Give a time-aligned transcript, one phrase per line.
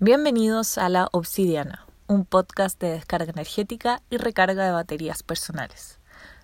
[0.00, 5.98] Bienvenidos a La Obsidiana, un podcast de descarga energética y recarga de baterías personales.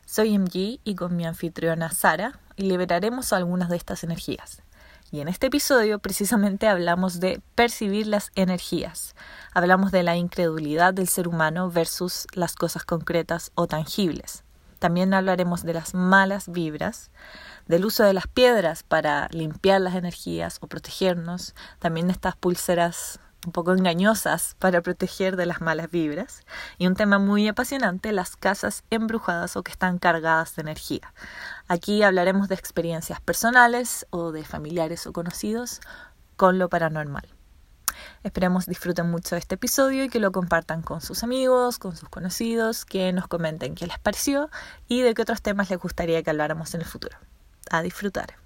[0.04, 4.64] Soy MG y con mi anfitriona Sara liberaremos algunas de estas energías.
[5.12, 9.14] Y en este episodio precisamente hablamos de percibir las energías.
[9.52, 14.42] Hablamos de la incredulidad del ser humano versus las cosas concretas o tangibles.
[14.80, 17.12] También hablaremos de las malas vibras,
[17.68, 23.20] del uso de las piedras para limpiar las energías o protegernos, también de estas pulseras
[23.46, 26.42] un poco engañosas para proteger de las malas vibras.
[26.78, 31.12] Y un tema muy apasionante, las casas embrujadas o que están cargadas de energía.
[31.68, 35.80] Aquí hablaremos de experiencias personales o de familiares o conocidos
[36.36, 37.28] con lo paranormal.
[38.22, 42.08] Esperemos disfruten mucho de este episodio y que lo compartan con sus amigos, con sus
[42.08, 44.50] conocidos, que nos comenten qué les pareció
[44.88, 47.16] y de qué otros temas les gustaría que habláramos en el futuro.
[47.70, 48.43] A disfrutar.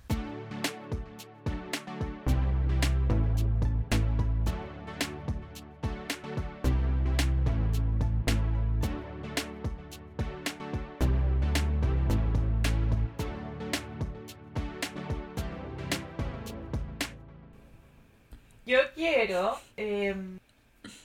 [18.99, 20.41] Quiero em,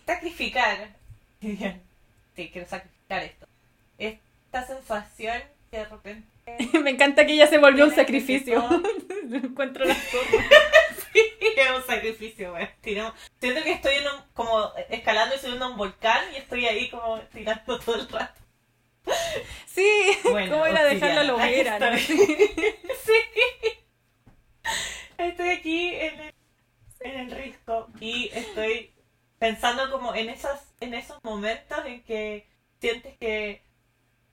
[0.04, 0.90] sacrificar,
[1.42, 3.48] sí, quiero sacrificar esto,
[4.00, 6.28] esta sensación que de repente...
[6.82, 8.68] Me encanta que ella se volvió un sacrificio.
[9.32, 10.46] Encuentro las cosas.
[11.14, 12.68] sí, es un sacrificio, güey.
[12.82, 16.90] Siento que estoy en un, como escalando y subiendo a un volcán y estoy ahí
[16.90, 18.42] como tirando todo el rato.
[19.68, 21.80] Sí, bueno, ¿cómo dejarlo a la hoguera?
[21.80, 21.98] ¿no?
[21.98, 22.18] sí.
[25.18, 26.34] Estoy aquí en el
[27.04, 28.92] en el risco y estoy
[29.40, 32.48] pensando como en esos, en esos momentos en que
[32.80, 33.62] sientes que,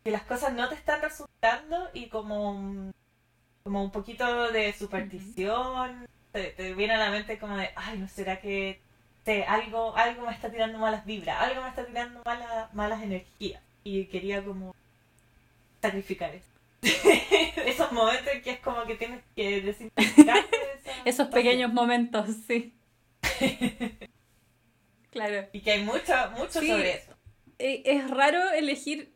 [0.05, 2.93] las cosas no te están resultando y como,
[3.63, 8.41] como un poquito de superstición, te, viene a la mente como de, ay, ¿no será
[8.41, 8.81] que
[9.47, 13.63] algo, algo me está tirando malas vibras, algo me está tirando malas, malas energías?
[13.85, 14.75] Y quería como
[15.81, 16.50] sacrificar eso.
[17.67, 20.57] Esos momentos en que es como que tienes que desintoxicarte
[21.05, 22.75] esos pequeños momentos, sí.
[25.11, 25.49] claro.
[25.53, 27.13] Y que hay mucho, mucho sobre eso.
[27.59, 29.15] Eh, es raro elegir.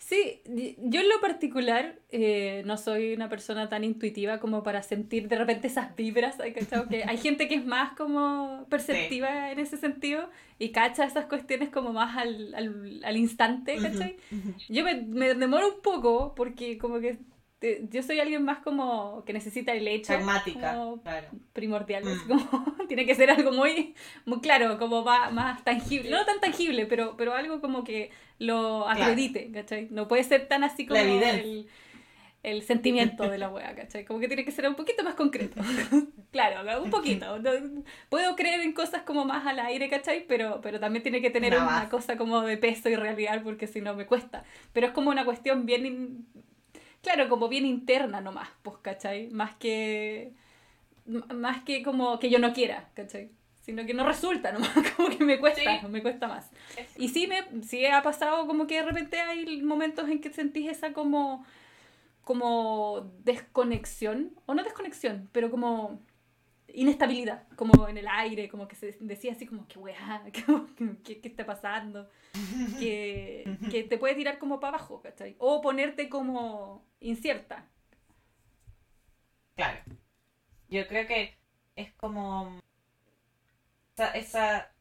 [0.00, 0.40] Sí,
[0.78, 5.36] yo en lo particular eh, no soy una persona tan intuitiva como para sentir de
[5.36, 6.38] repente esas vibras.
[6.88, 11.68] Que hay gente que es más como perceptiva en ese sentido y cacha esas cuestiones
[11.68, 14.16] como más al, al, al instante, ¿cachai?
[14.70, 17.18] Yo me, me demoro un poco porque como que
[17.90, 20.78] yo soy alguien más como que necesita el hecho pragmática
[21.52, 22.28] primordial mm.
[22.28, 23.94] como, tiene que ser algo muy
[24.24, 28.88] muy claro como va más tangible no tan tangible pero pero algo como que lo
[28.88, 29.88] acredite ¿cachai?
[29.90, 31.66] no puede ser tan así como el,
[32.42, 34.06] el, sentimiento de la wea ¿cachai?
[34.06, 35.60] como que tiene que ser un poquito más concreto
[36.32, 37.38] claro un poquito
[38.08, 40.24] puedo creer en cosas como más al aire ¿cachai?
[40.26, 43.82] pero pero también tiene que tener una, cosa como de peso y realidad porque si
[43.82, 46.24] no me cuesta pero es como una cuestión bien
[47.02, 49.28] claro, como bien interna nomás, pues, ¿cachai?
[49.30, 50.32] Más que,
[51.06, 53.30] más que como que yo no quiera, ¿cachai?
[53.62, 56.50] Sino que no resulta nomás, como que me cuesta, me cuesta más.
[56.96, 60.68] Y sí, me, sí ha pasado como que de repente hay momentos en que sentís
[60.68, 61.44] esa como,
[62.24, 66.00] como desconexión, o no desconexión, pero como
[66.74, 70.24] inestabilidad, como en el aire, como que se decía así como que weá,
[71.04, 72.08] ¿qué, qué está pasando?
[72.78, 75.36] Que, que, te puede tirar como para abajo, ¿cachai?
[75.38, 77.66] O ponerte como incierta.
[79.56, 79.78] Claro.
[80.68, 81.36] Yo creo que
[81.76, 82.60] es como
[83.94, 84.72] esa, esa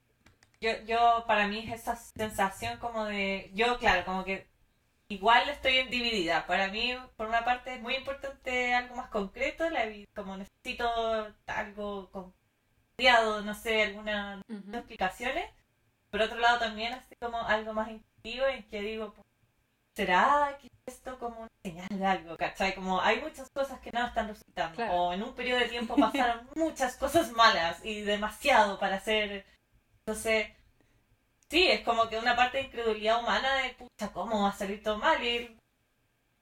[0.62, 4.48] yo, yo para mí es esa sensación como de yo claro como que
[5.10, 6.46] igual estoy dividida.
[6.48, 10.88] Para mí, por una parte, es muy importante algo más concreto, la, como necesito
[11.48, 14.42] algo confiado, no sé, algunas
[14.74, 15.50] explicaciones.
[16.12, 19.14] Por otro lado, también así como algo más intuitivo en que digo,
[19.96, 22.38] ¿será que esto como una señal de algo?
[22.38, 22.74] ¿Cachai?
[22.74, 24.84] Como hay muchas cosas que no están resultando.
[24.92, 29.46] O en un periodo de tiempo pasaron muchas cosas malas y demasiado para hacer...
[30.00, 30.48] Entonces
[31.50, 34.84] Sí, es como que una parte de incredulidad humana de, pucha, ¿cómo va a salir
[34.84, 35.24] todo mal?
[35.24, 35.58] Y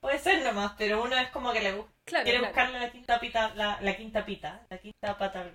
[0.01, 3.53] puede ser nomás, pero uno es como que le gusta, quiere buscarle la quinta pita,
[3.55, 5.49] la, la, quinta pita, la quinta pata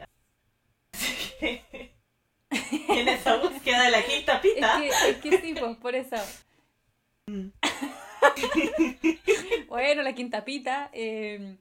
[2.51, 4.83] en esa búsqueda de la quinta pita.
[4.85, 6.17] Es que, sí, pues, por eso.
[7.27, 7.49] Mm.
[9.69, 10.89] bueno, la quinta pita.
[10.95, 11.57] Eh,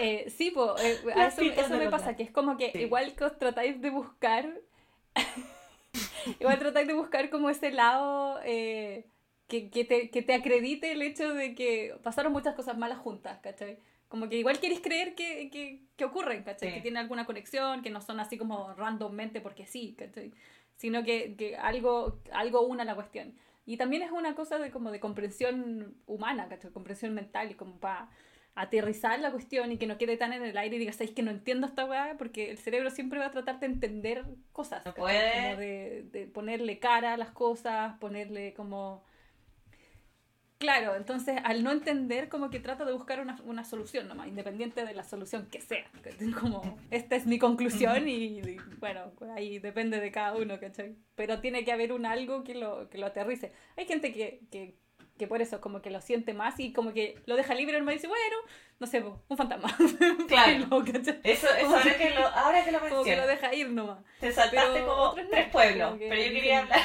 [0.00, 3.80] eh, sí, pues, eso, eso me pasa, que es como que igual que os tratáis
[3.80, 4.48] de buscar
[6.40, 9.06] Igual tratar de buscar como ese lado eh,
[9.48, 13.38] que, que, te, que, te, acredite el hecho de que pasaron muchas cosas malas juntas,
[13.40, 13.78] ¿cachai?
[14.08, 16.74] Como que igual queréis creer que, que, que ocurren, ¿cachai?
[16.74, 20.32] Que tienen alguna conexión, que no son así como randommente porque sí, ¿cachai?
[20.76, 23.34] Sino que, que algo, algo una la cuestión.
[23.66, 26.72] Y también es una cosa de como de comprensión humana, ¿cachai?
[26.72, 28.08] Comprensión mental y como para
[28.54, 31.22] aterrizar la cuestión y que no quede tan en el aire y digas, ¿sabes que
[31.22, 32.16] no entiendo esta weá?
[32.18, 34.84] Porque el cerebro siempre va a tratar de entender cosas.
[34.84, 35.32] No puede.
[35.32, 39.04] Como de ponerle cara a las cosas, ponerle como
[40.60, 44.84] Claro, entonces al no entender como que trata de buscar una, una solución nomás, independiente
[44.84, 45.90] de la solución que sea.
[46.38, 48.42] Como, esta es mi conclusión y,
[48.78, 50.96] bueno, ahí depende de cada uno, ¿cachai?
[51.14, 53.52] Pero tiene que haber un algo que lo, que lo aterrice.
[53.78, 54.76] Hay gente que, que,
[55.20, 57.90] que por eso como que lo siente más y como que lo deja libre y
[57.90, 58.36] dice, bueno,
[58.78, 59.68] no sé, un fantasma.
[60.28, 60.82] Claro.
[61.22, 63.98] eso, eso ahora, que lo, ahora que lo Como que lo deja ir nomás.
[64.18, 66.80] Te saltaste como tres pueblos, pero yo quería hablar.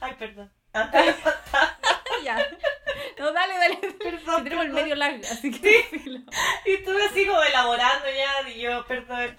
[0.00, 0.52] Ay, perdón.
[2.24, 2.46] ya.
[3.18, 3.76] No, dale, dale.
[3.94, 4.44] Perdón.
[4.44, 5.82] tenemos el medio largo, así que.
[5.90, 6.24] Sí.
[6.66, 9.34] Y estuve así como elaborando ya, y yo, perdón.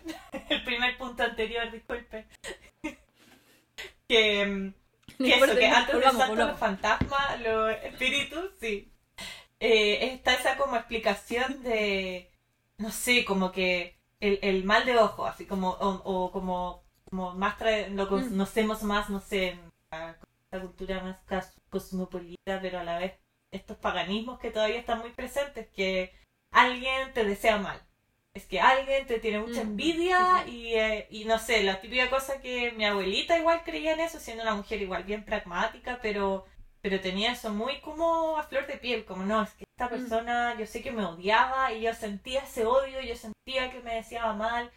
[0.50, 2.26] El primer punto anterior, disculpe.
[4.08, 4.74] Que.
[5.26, 8.92] Que eso, que antes de salto los fantasmas, los espíritus, sí.
[9.60, 12.32] Eh, está esa como explicación de.
[12.78, 14.00] No sé, como que.
[14.20, 15.72] El, el mal de ojo, así como.
[15.72, 17.58] O, o como, como más.
[17.58, 18.10] Trae, lo mm.
[18.10, 19.60] conocemos más, no sé
[20.52, 23.14] la cultura más cosmopolita, pero a la vez
[23.52, 26.14] estos paganismos que todavía están muy presentes, que
[26.52, 27.82] alguien te desea mal.
[28.34, 32.10] Es que alguien te tiene mucha mm, envidia Y, eh, y no sé, la típica
[32.10, 36.46] cosa que mi abuelita igual creía en eso, siendo una mujer igual bien pragmática, pero,
[36.82, 39.90] pero tenía eso muy como a flor de piel, como no, es que esta mm.
[39.90, 43.96] persona yo sé que me odiaba y yo sentía ese odio, yo sentía que me
[43.96, 44.72] deseaba mal.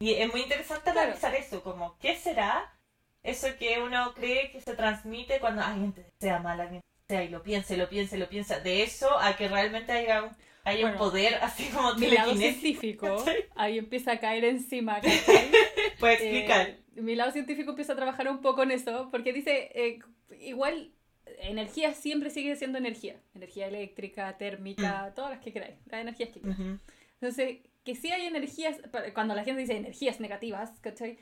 [0.00, 2.78] Y es muy interesante analizar eso, como, ¿qué será?
[3.22, 7.28] eso que uno cree que se transmite cuando alguien te desea mal, alguien te desea
[7.28, 10.22] y lo piensa, y lo piensa, y lo piensa, de eso a que realmente haya
[10.22, 10.36] un,
[10.76, 13.24] un poder así como mi lado científico
[13.56, 15.00] ahí empieza a caer encima
[16.00, 19.70] puedes explicar eh, mi lado científico empieza a trabajar un poco en eso porque dice
[19.74, 20.00] eh,
[20.40, 20.92] igual
[21.40, 25.14] energía siempre sigue siendo energía energía eléctrica térmica mm.
[25.14, 26.80] todas las que queráis las energías que queráis
[27.20, 28.76] entonces que si hay energías
[29.14, 31.18] cuando la gente dice energías negativas ¿cachai?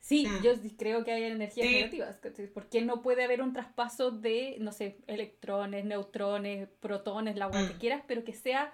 [0.00, 0.42] Sí, mm.
[0.42, 2.18] yo creo que hay energías negativas.
[2.54, 7.68] ¿Por qué no puede haber un traspaso de, no sé, electrones, neutrones, protones, la agua
[7.68, 7.78] que mm.
[7.78, 8.72] quieras, pero que sea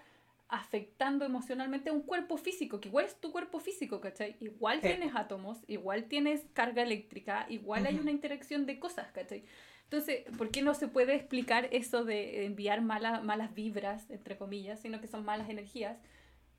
[0.48, 4.36] afectando emocionalmente a un cuerpo físico, que igual es tu cuerpo físico, ¿cachai?
[4.40, 9.44] Igual tienes átomos, igual tienes carga eléctrica, igual hay una interacción de cosas, ¿cachai?
[9.84, 14.80] Entonces, ¿por qué no se puede explicar eso de enviar malas malas vibras, entre comillas,
[14.80, 15.98] sino que son malas energías?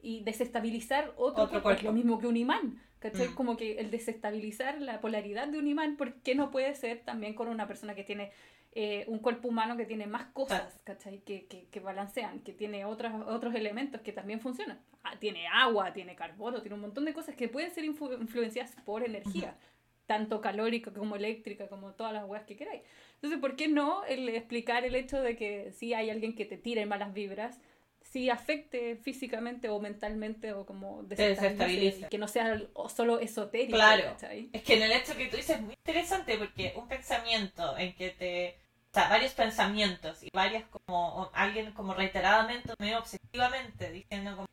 [0.01, 2.81] y desestabilizar otro, cuerpo, Es lo mismo que un imán.
[2.99, 3.29] ¿Cachai?
[3.29, 3.35] Mm.
[3.35, 7.35] Como que el desestabilizar la polaridad de un imán, ¿por qué no puede ser también
[7.35, 8.31] con una persona que tiene
[8.79, 11.21] eh, un cuerpo humano que tiene más cosas, ¿cachai?
[11.21, 14.79] Que, que, que balancean, que tiene otros, otros elementos que también funcionan.
[15.03, 19.03] Ah, tiene agua, tiene carbono, tiene un montón de cosas que pueden ser influenciadas por
[19.03, 19.57] energía.
[20.05, 22.83] tanto calórica como eléctrica, como todas las weas que queráis.
[23.15, 26.55] Entonces, ¿por qué no el explicar el hecho de que si hay alguien que te
[26.55, 27.59] tire malas vibras,
[28.03, 32.61] si afecte físicamente o mentalmente o como desestabilice, que no sea
[32.95, 33.75] solo esotérico.
[33.75, 34.15] Claro.
[34.53, 37.95] Es que en el hecho que tú dices es muy interesante porque un pensamiento en
[37.95, 38.66] que te...
[38.91, 44.47] O sea, varios pensamientos y varias como alguien como reiteradamente, medio obsesivamente, diciendo como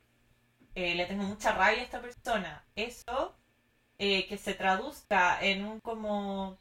[0.75, 2.63] eh, le tengo mucha rabia a esta persona.
[2.75, 3.35] Eso
[3.97, 6.57] eh, que se traduzca en un como...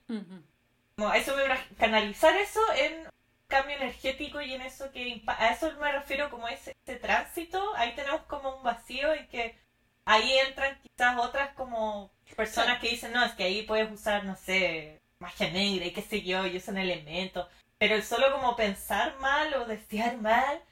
[0.97, 3.09] como eso me canalizar eso en
[3.49, 7.95] cambio energético y en eso que a eso me refiero como ese, ese tránsito, ahí
[7.95, 9.59] tenemos como un vacío en que
[10.04, 14.37] ahí entran quizás otras como personas que dicen, no, es que ahí puedes usar, no
[14.37, 17.49] sé, magia negra y qué sé yo, y usan elementos,
[17.85, 20.62] pero el solo como pensar mal o desear mal,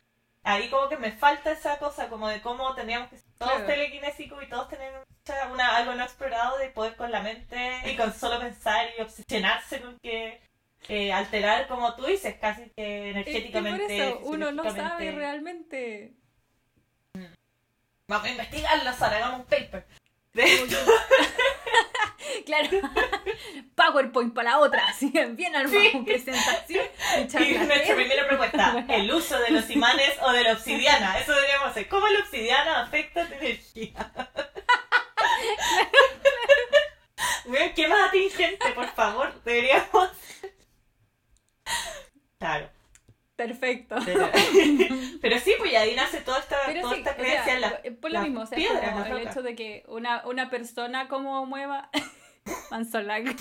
[0.43, 4.43] ahí como que me falta esa cosa como de cómo teníamos que ser todos telequinésicos
[4.43, 4.95] y todos tener
[5.53, 9.83] una, algo no explorado de poder con la mente y con solo pensar y obsesionarse
[9.83, 10.41] con que
[10.89, 13.83] eh, alterar, como tú dices, casi que energéticamente.
[13.83, 16.15] por eso uno no sabe realmente.
[18.09, 19.87] Vamos a investigarlo, Sara, hagamos un paper.
[22.47, 22.71] claro.
[23.93, 26.03] PowerPoint para la otra, así bien armado, sí.
[26.05, 26.85] presentación.
[27.17, 31.19] Y nuestra primera propuesta, el uso de los imanes o de la obsidiana.
[31.19, 31.89] Eso deberíamos hacer.
[31.89, 34.13] ¿Cómo la obsidiana afecta tu energía?
[37.75, 39.33] ¿Qué más atingente, por favor?
[39.45, 40.11] Deberíamos
[42.39, 42.71] Claro.
[43.37, 43.97] Perfecto.
[45.21, 48.43] Pero, sí, pues ahí nace toda esta, toda esta creencia en la, por lo mismo,
[48.43, 51.91] o sea, piedras, el hecho de que una, una persona como mueva
[52.71, 53.37] Manzolac.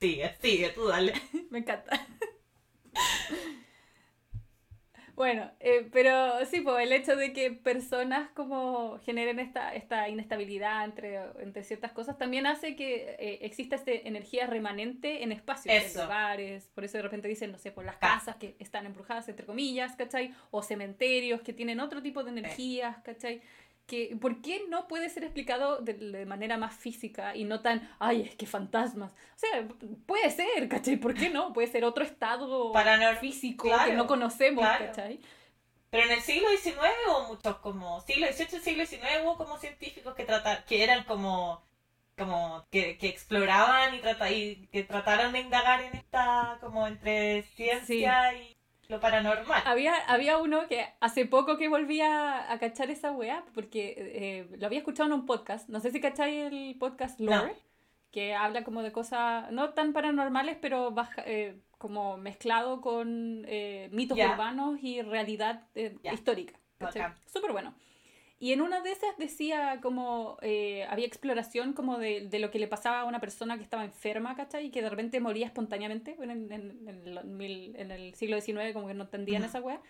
[0.00, 1.14] sigue, sigue, tú dale.
[1.50, 2.06] Me encanta.
[5.16, 10.84] Bueno, eh, pero sí, pues el hecho de que personas como generen esta, esta inestabilidad
[10.84, 16.02] entre, entre ciertas cosas también hace que eh, exista esta energía remanente en espacios, en
[16.02, 16.68] lugares.
[16.74, 19.94] Por eso de repente dicen, no sé, por las casas que están embrujadas, entre comillas,
[19.94, 20.34] ¿cachai?
[20.50, 23.40] O cementerios que tienen otro tipo de energías, ¿cachai?
[23.86, 28.22] Que ¿por qué no puede ser explicado de, manera más física y no tan, ay,
[28.22, 29.12] es que fantasmas?
[29.12, 29.68] O sea,
[30.06, 30.96] puede ser, ¿cachai?
[30.96, 31.52] ¿Por qué no?
[31.52, 32.72] Puede ser otro estado
[33.20, 35.20] físico que no conocemos, ¿cachai?
[35.90, 36.76] Pero en el siglo XIX
[37.08, 41.62] hubo muchos como, siglo XVIII, siglo XIX hubo como científicos que tratar, que eran como,
[42.16, 47.42] como que, que exploraban y, trata, y que trataron de indagar en esta, como entre
[47.54, 48.56] ciencia y
[48.88, 49.62] lo paranormal.
[49.64, 54.66] Había, había uno que hace poco que volvía a cachar esa weá, porque eh, lo
[54.66, 55.68] había escuchado en un podcast.
[55.68, 57.54] No sé si cacháis el podcast Lore,
[58.10, 63.88] que habla como de cosas no tan paranormales, pero baja, eh, como mezclado con eh,
[63.92, 65.62] mitos urbanos y realidad
[66.12, 66.58] histórica.
[67.32, 67.74] Súper bueno.
[68.44, 72.58] Y en una de esas decía como, eh, había exploración como de, de, lo que
[72.58, 74.66] le pasaba a una persona que estaba enferma, ¿cachai?
[74.66, 78.86] Y que de repente moría espontáneamente en, en, en, el, en el, siglo XIX, como
[78.86, 79.80] que no entendían esa weá.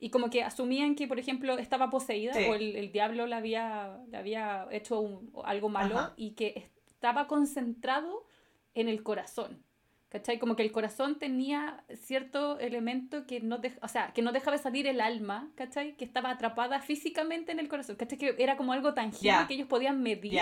[0.00, 4.00] Y como que asumían que, por ejemplo, estaba poseída o el, el, diablo le había,
[4.10, 8.26] le había hecho un, algo malo y que estaba concentrado
[8.74, 9.62] en el corazón.
[10.10, 10.40] ¿Cachai?
[10.40, 14.88] Como que el corazón tenía cierto elemento que no, o sea, que no dejaba salir
[14.88, 15.96] el alma, ¿cachai?
[15.96, 18.18] Que estaba atrapada físicamente en el corazón, ¿cachai?
[18.18, 20.40] Que era como algo tangible que ellos podían medir,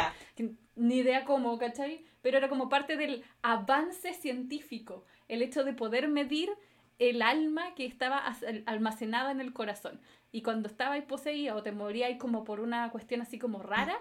[0.75, 2.03] ni idea cómo, ¿cachai?
[2.23, 6.49] Pero era como parte del avance científico, el hecho de poder medir
[6.99, 8.25] el alma que estaba
[8.65, 10.01] almacenada en el corazón.
[10.33, 13.99] Y cuando estabais poseída o te moríais como por una cuestión así como rara,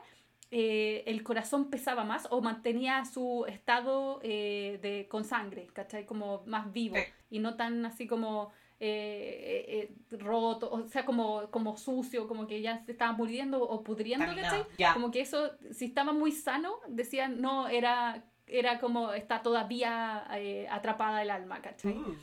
[0.50, 6.06] eh, el corazón pesaba más o mantenía su estado eh, de, con sangre, ¿cachai?
[6.06, 6.96] Como más vivo
[7.30, 12.84] y no tan así como eh, roto, o sea, como, como sucio, como que ya
[12.86, 14.66] se estaba muriendo o pudriendo, ¿cachai?
[14.94, 20.26] Como que eso, si estaba muy sano, decían, no, era, era como está todavía
[20.72, 21.94] atrapada el alma, ¿cachai?
[21.98, 22.16] Uh.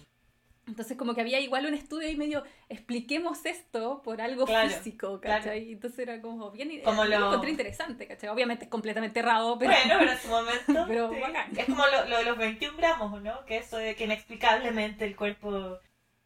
[0.66, 5.72] Entonces como que había igual un estudio ahí medio, expliquemos esto por algo físico, ¿cachai?
[5.72, 7.16] Entonces era como bien, como lo...
[7.16, 8.30] encontré interesante, ¿cachai?
[8.30, 9.72] Obviamente es completamente errado, pero...
[9.72, 10.84] Bueno, pero en su momento...
[10.88, 11.12] pero
[11.56, 13.44] Es como lo, de los 21 gramos, ¿no?
[13.44, 15.78] Que eso de que inexplicablemente el cuerpo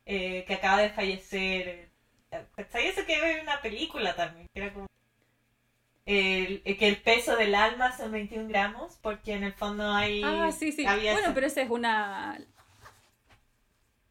[0.07, 1.89] eh, que acaba de fallecer...
[2.55, 2.87] ¿Cachai?
[2.87, 4.87] Eso que ve en una película también, que era como...
[6.07, 10.23] El, que el peso del alma son 21 gramos, porque en el fondo hay...
[10.25, 10.85] Ah, sí, sí.
[10.85, 12.39] Bueno, pero esa es una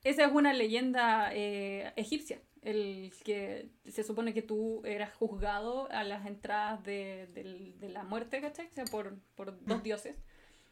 [0.10, 6.04] esa es una leyenda eh, egipcia, el que se supone que tú eras juzgado a
[6.04, 8.68] las entradas de, la muerte, ¿cachai?
[8.68, 9.18] O sea, por,
[9.66, 9.84] dos mm.
[9.84, 10.16] dioses.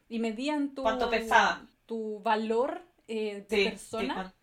[0.08, 0.84] Y medían tu,
[1.86, 4.34] tu valor eh, de persona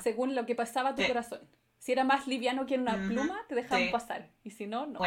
[0.00, 1.40] según lo que pasaba a tu corazón
[1.78, 4.28] si era más liviano que una pluma, te dejaban pasar.
[4.42, 5.00] Y si no, no.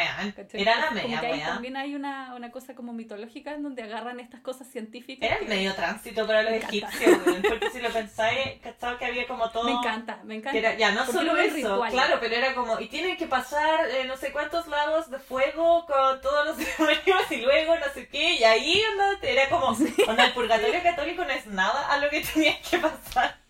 [0.54, 3.84] era la media, como que ahí también hay una, una, cosa como mitológica en donde
[3.84, 5.30] agarran estas cosas científicas.
[5.30, 9.50] Era el medio tránsito para los egipcios, porque si lo pensáis, cachado que había como
[9.50, 9.66] todo.
[9.66, 10.75] Me encanta, me encanta.
[10.75, 14.32] ya, no solo eso, claro, pero era como, y tienen que pasar eh, no sé
[14.32, 18.82] cuántos lados de fuego con todos los demonios y luego no sé qué, y ahí
[19.24, 19.75] era como,
[20.06, 23.42] cuando el purgatorio católico no es nada a lo que tenía que pasar.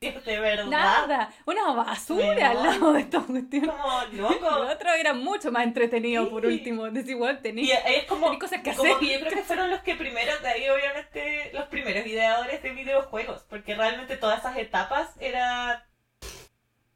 [0.00, 0.66] de verdad.
[0.66, 1.32] Nada,
[1.62, 3.66] una basura al lado de esta cuestión.
[3.66, 4.56] Como loco.
[4.62, 6.84] El otro era mucho más entretenido, por último.
[7.42, 10.48] Tenía, es como, cosas que como Que yo creo que fueron los que primero, de
[10.48, 13.44] ahí obviamente, los primeros ideadores de videojuegos.
[13.48, 15.86] Porque realmente todas esas etapas era.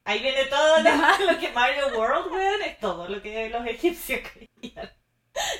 [0.04, 0.78] Ahí viene todo
[1.32, 4.90] lo, que Mario World, weón, es todo lo que los egipcios querían.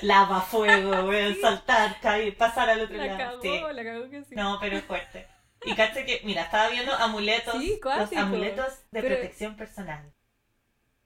[0.01, 1.11] Lava, fuego,
[1.41, 3.41] saltar, caer, pasar al otro lado.
[3.73, 4.35] la cagó que sí.
[4.35, 5.36] No, pero es fuerte.
[5.67, 10.13] Y caché que, mira, estaba viendo amuletos, los amuletos de protección personal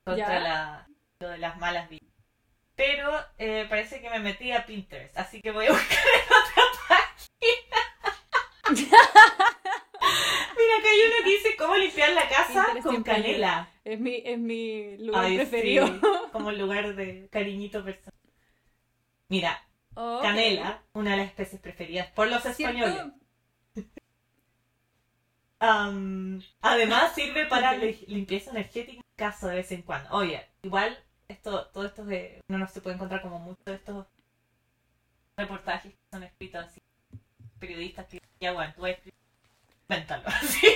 [0.03, 0.87] contra la,
[1.19, 2.07] lo de las malas vidas.
[2.75, 6.63] Pero eh, parece que me metí a Pinterest, así que voy a buscar en otra
[6.87, 7.77] página.
[10.57, 13.67] Mira, acá hay uno que dice cómo limpiar la casa con canela.
[13.83, 15.87] Es mi, es mi lugar preferido.
[16.31, 18.19] como lugar de cariñito personal.
[19.27, 19.63] Mira,
[19.95, 23.11] canela, una de las especies preferidas por los españoles
[25.61, 30.09] además sirve para limpieza energética en caso de vez en cuando.
[30.11, 34.07] Oye, igual esto, todo esto de no, no se puede encontrar como muchos de estos
[35.37, 36.81] reportajes que son escritos así,
[37.59, 38.85] periodistas que ya bueno, tú
[39.87, 40.67] invéntalo así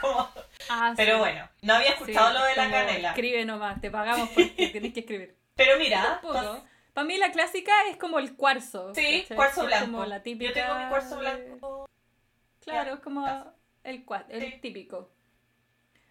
[0.00, 0.28] como
[0.68, 3.08] ah, pero bueno, no había escuchado lo de la canela.
[3.10, 5.36] Escribe nomás, te pagamos porque tienes que escribir.
[5.54, 6.20] Pero mira,
[6.94, 8.94] para mí la clásica es como el cuarzo.
[8.94, 9.92] Sí, cuarzo blanco.
[9.92, 11.88] Como la típica Yo tengo mi cuarzo blanco.
[12.60, 13.26] Claro, es como
[13.84, 15.10] el, el típico.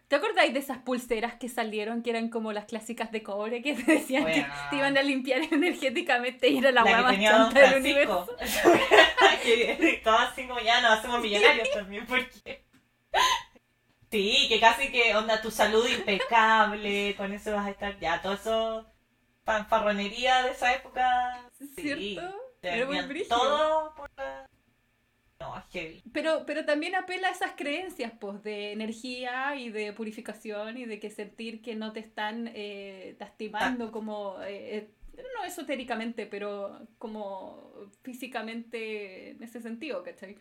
[0.09, 3.75] ¿Te acordáis de esas pulseras que salieron, que eran como las clásicas de cobre, que
[3.75, 7.79] te decían que te iban a limpiar energéticamente y era la, la más chanta del
[7.79, 8.35] universo?
[9.43, 12.65] que todas así como ya nos hacemos millonarios también, porque...
[14.11, 18.33] Sí, que casi que onda tu salud impecable, con eso vas a estar ya, todo
[18.33, 18.91] eso
[19.45, 21.43] fanfarronería de esa época.
[21.75, 22.35] ¿Cierto?
[22.63, 24.49] Sí, todo por la
[25.39, 25.63] no,
[26.11, 30.99] Pero, pero también apela a esas creencias, pues, de energía y de purificación y de
[30.99, 37.71] que sentir que no te están eh, lastimando como, eh, eh, no esotéricamente, pero como
[38.03, 40.37] físicamente en ese sentido, ¿cachai?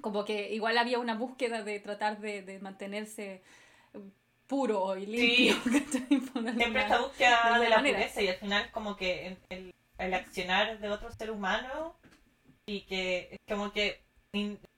[0.00, 3.42] Como que igual había una búsqueda de tratar de, mantenerse
[4.46, 5.56] puro y limpio.
[5.90, 6.20] Sí.
[6.56, 10.88] Siempre esta búsqueda de, la pureza y al final como que el, el accionar de
[10.88, 11.97] otro ser humano
[12.68, 14.04] y que es como que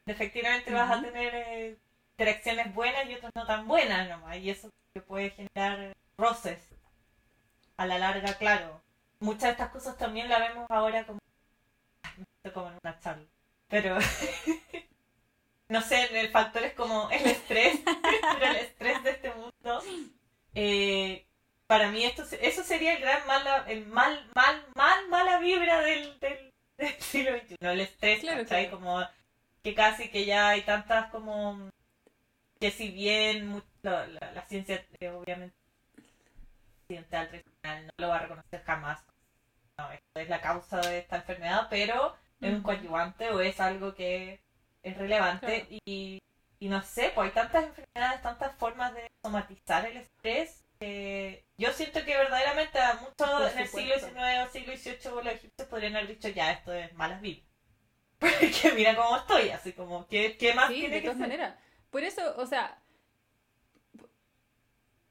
[0.07, 1.77] efectivamente vas a tener eh,
[2.13, 4.71] interacciones buenas y otras no tan buenas nomás, y eso
[5.09, 6.61] puede generar roces
[7.77, 8.81] a la larga, claro.
[9.19, 11.19] Muchas de estas cosas también la vemos ahora como,
[12.55, 13.27] como en una charla,
[13.67, 13.99] pero
[15.69, 17.81] no sé, el factor es como el estrés,
[18.41, 19.83] el estrés de este mundo.
[20.55, 21.27] Eh,
[21.67, 26.19] para mí esto eso sería el gran mala, el mal, mal, mal, mala vibra del,
[26.21, 29.01] del del siglo XXI, el estrés, claro, Como
[29.63, 31.71] que casi que ya hay tantas como
[32.59, 35.55] que si bien la, la, ciencia eh, obviamente
[36.83, 39.01] occidental tradicional no lo va a reconocer jamás.
[39.79, 43.95] No, esto es la causa de esta enfermedad pero es un coadyuvante o es algo
[43.95, 44.41] que
[44.83, 46.23] es relevante y,
[46.59, 52.05] y no sé pues hay tantas enfermedades tantas formas de somatizar el estrés yo siento
[52.05, 54.15] que verdaderamente a muchos en el siglo XIX
[54.47, 57.45] o siglo XVIII los egipcios podrían haber dicho ya esto es malas vidas.
[58.19, 61.59] Porque mira cómo estoy, así como, ¿qué, qué más sí, de todas maneras.
[61.91, 62.83] Por eso, o sea,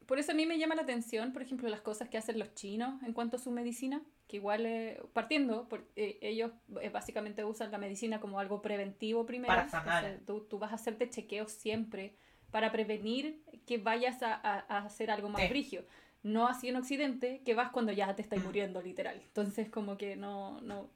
[0.10, 2.56] por eso a mí me llama la atención, por ejemplo, las cosas que hacen los
[2.56, 7.44] chinos en cuanto a su medicina, que igual, eh, partiendo, por, eh, ellos eh, básicamente
[7.44, 9.54] usan la medicina como algo preventivo primero.
[9.54, 10.22] Para sanar.
[10.26, 12.16] tú, tú, vas a hacerte chequeos siempre
[12.52, 15.86] para prevenir que vayas a, hacer algo más brigio.
[16.24, 18.44] No así en Occidente, que vas cuando ya te estás mm.
[18.44, 19.22] muriendo, literal.
[19.22, 20.90] Entonces, como que no, no,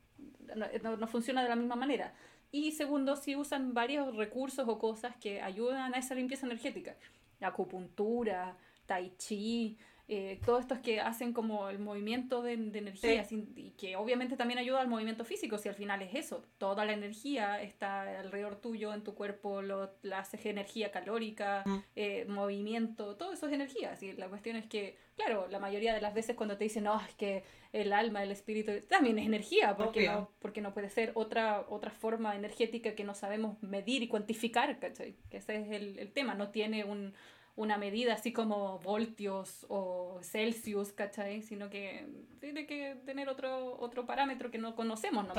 [0.56, 2.14] no, funciona de la misma manera.
[2.52, 6.96] Y segundo, si usan varios recursos o cosas que ayudan a esa limpieza energética.
[7.40, 9.78] La acupuntura, tai chi,
[10.10, 14.82] eh, todos estos que hacen como el movimiento de, energía y que obviamente también ayuda
[14.82, 19.04] al movimiento físico, si al final es eso, toda la energía está alrededor tuyo, en
[19.04, 21.64] tu cuerpo, lo, la hace energía calórica,
[21.96, 23.94] eh, movimiento, todo eso es energía.
[23.94, 27.00] Así, la cuestión es que, claro, la mayoría de las veces cuando te dicen, no,
[27.00, 31.14] es que el alma, el espíritu, también es energía, porque, no, porque no puede ser
[31.16, 35.16] otra, otra forma energética que no sabemos medir y cuantificar, ¿cachai?
[35.30, 37.14] Que ese es el, el tema, no tiene un
[37.56, 41.42] una medida así como voltios o Celsius, ¿cachai?
[41.42, 42.08] Sino que
[42.40, 45.34] tiene que tener otro, otro parámetro que no conocemos, ¿no?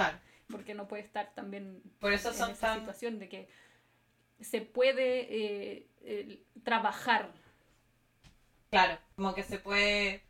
[0.49, 3.49] Porque no puede estar también Por eso en esa situación de que
[4.41, 5.27] se puede
[6.03, 7.33] eh, trabajar.
[8.71, 10.23] Claro, como que se puede,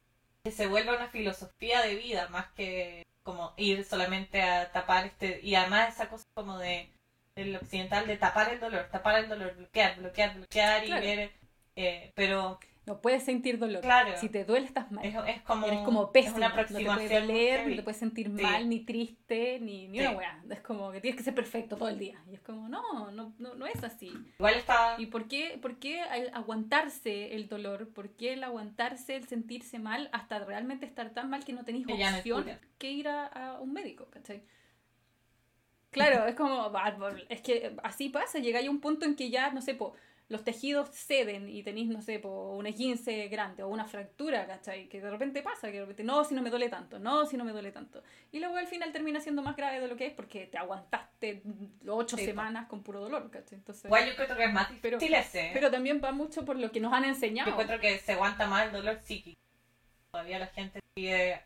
[0.43, 5.41] que se vuelva una filosofía de vida más que como ir solamente a tapar este,
[5.43, 6.91] y además esa cosa como de
[7.37, 11.33] el occidental de tapar el dolor, tapar el dolor, bloquear, bloquear, bloquear y ver
[11.77, 13.83] eh, pero no puedes sentir dolor.
[14.17, 15.05] Si te duele, estás mal.
[15.05, 16.37] Es, como, Eres como pésimo.
[16.37, 20.11] una no te puedes doler, no te puedes sentir mal, ni triste, ni, ni una
[20.11, 20.43] weá.
[20.51, 22.23] Es como que tienes que ser perfecto todo el día.
[22.31, 24.13] Y es como, no, no, no, no es así.
[24.39, 24.97] Igual está.
[24.99, 27.89] ¿Y por qué, por qué aguantarse el dolor?
[27.89, 31.87] ¿Por qué el aguantarse, el sentirse mal, hasta realmente estar tan mal que no tenéis
[31.89, 32.45] opción
[32.77, 34.09] que ir a, a, un médico?
[34.11, 34.43] ¿Cachai?
[35.91, 36.71] Claro, es como,
[37.31, 38.41] es que así pasa.
[38.41, 39.95] Llega a un punto en que ya, no sé, po,
[40.35, 44.89] los tejidos ceden y tenéis, no sé, un esguince grande o una fractura, ¿cachai?
[44.89, 47.37] Que de repente pasa, que de repente, no, si no me duele tanto, no, si
[47.37, 48.03] no me duele tanto.
[48.33, 51.45] Y luego al final termina siendo más grave de lo que es porque te aguantaste
[51.87, 53.59] ocho semanas con puro dolor, ¿cachai?
[53.59, 55.51] Entonces, Igual yo encuentro que es más pero, ese.
[55.55, 57.51] Pero también va mucho por lo que nos han enseñado.
[57.51, 59.39] Yo encuentro que se aguanta más el dolor psíquico.
[60.11, 61.41] Todavía la gente sigue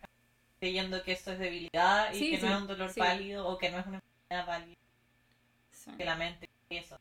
[0.59, 3.81] creyendo que eso es debilidad y que no es un dolor válido o que no
[3.81, 4.77] es una enfermedad válida.
[5.99, 6.99] Que la mente y eso.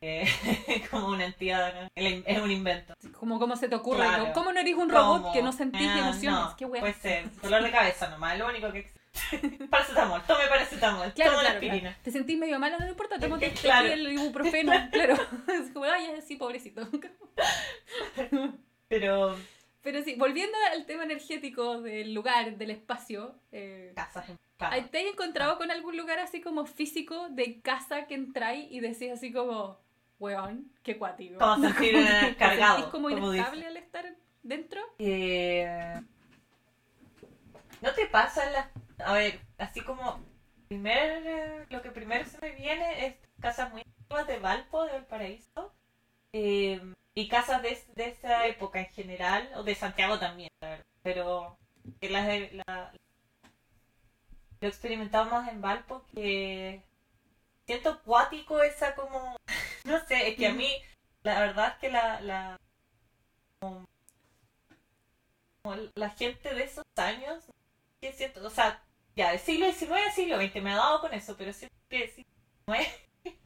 [0.90, 2.94] como una entidad, es un invento.
[3.18, 6.40] Como cómo se te ocurre, ¿cómo no eres un robot que no sentís ah, emociones?
[6.60, 8.98] No, puede ser, dolor de cabeza nomás, lo único que existe.
[9.70, 11.98] paracetamol, tome paracetamol, claro, toma claro, aspirina.
[12.02, 13.88] Te sentís medio mal, no importa, toma claro.
[13.88, 15.14] el ibuprofeno, claro.
[15.48, 16.88] Es como, ay, así, pobrecito.
[18.86, 19.36] Pero...
[19.82, 23.34] Pero sí, volviendo al tema energético del lugar, del espacio.
[23.52, 24.26] Eh, Casas
[24.90, 29.12] ¿Te has encontrado con algún lugar así como físico de casa que entráis y decís
[29.12, 29.78] así como
[30.18, 31.38] weón, qué cuático.
[31.38, 32.78] Como sentir cargado.
[32.78, 34.04] ¿Es como inestable al estar
[34.42, 34.80] dentro?
[34.98, 36.00] Eh,
[37.80, 38.70] ¿No te pasa la...
[39.04, 40.26] A ver, así como...
[40.68, 45.72] Primer, lo que primero se me viene es casas muy antiguas de Valpo, de Valparaíso.
[46.34, 46.80] Eh,
[47.14, 50.50] y casas de, de, esa época en general, o de Santiago también,
[51.02, 51.58] pero
[52.00, 52.92] que las la,
[54.60, 56.82] lo he experimentado más en Valpo que
[57.68, 59.36] siento cuático esa como
[59.84, 60.72] no sé es que a mí
[61.22, 62.58] la verdad es que la la
[65.94, 67.44] la gente de esos años
[68.00, 68.82] que siento o sea
[69.16, 72.08] ya de siglo XIX a siglo XX me ha dado con eso pero siento que
[72.08, 72.88] XIX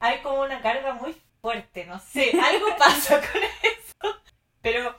[0.00, 4.20] hay como una carga muy fuerte no sé algo pasa con eso
[4.62, 4.98] pero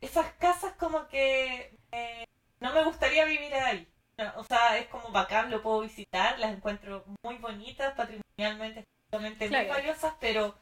[0.00, 2.26] esas casas como que eh,
[2.58, 3.86] no me gustaría vivir ahí
[4.36, 10.14] o sea, es como bacán, lo puedo visitar, las encuentro muy bonitas, patrimonialmente, muy valiosas,
[10.20, 10.54] pero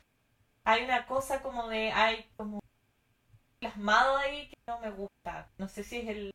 [0.64, 2.61] hay una cosa como de, hay como
[3.59, 5.51] plasmado ahí que no me gusta.
[5.59, 6.31] No sé si es el,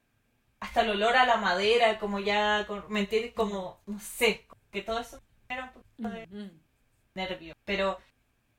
[0.60, 3.34] hasta el olor a la madera, como ya, ¿me entiendes?
[3.34, 6.52] Como, no sé, que todo eso me genera un poquito de
[7.16, 8.00] nervio, pero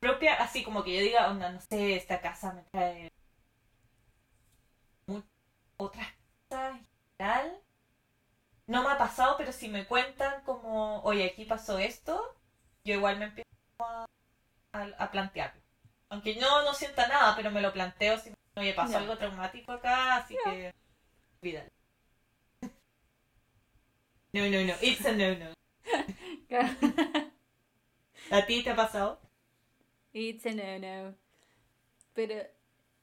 [0.00, 3.11] propia, así como que yo diga, onda, no sé, esta casa me trae
[5.77, 6.07] otras
[6.48, 6.87] cosas en
[7.18, 7.64] general
[8.66, 8.98] no me ha
[9.55, 12.37] pasado, pero si me cuentan como, oye, aquí pasó esto,
[12.85, 14.07] yo igual me empiezo a,
[14.73, 15.61] a, plantearlo.
[16.09, 20.17] Aunque no, no sienta nada, pero me lo planteo si, oye, pasó algo traumático acá,
[20.17, 20.73] así que,
[21.43, 21.71] olvídalo.
[24.33, 25.55] No, no, no, it's a no, no.
[28.33, 29.21] ¿A ti te ha pasado?
[30.12, 31.14] It's a no, no.
[32.14, 32.45] Pero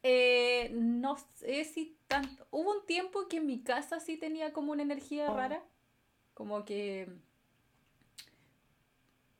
[0.03, 2.45] eh, no sé si tanto.
[2.51, 5.37] Hubo un tiempo que en mi casa sí tenía como una energía oh.
[5.37, 5.63] rara.
[6.41, 7.07] Como que.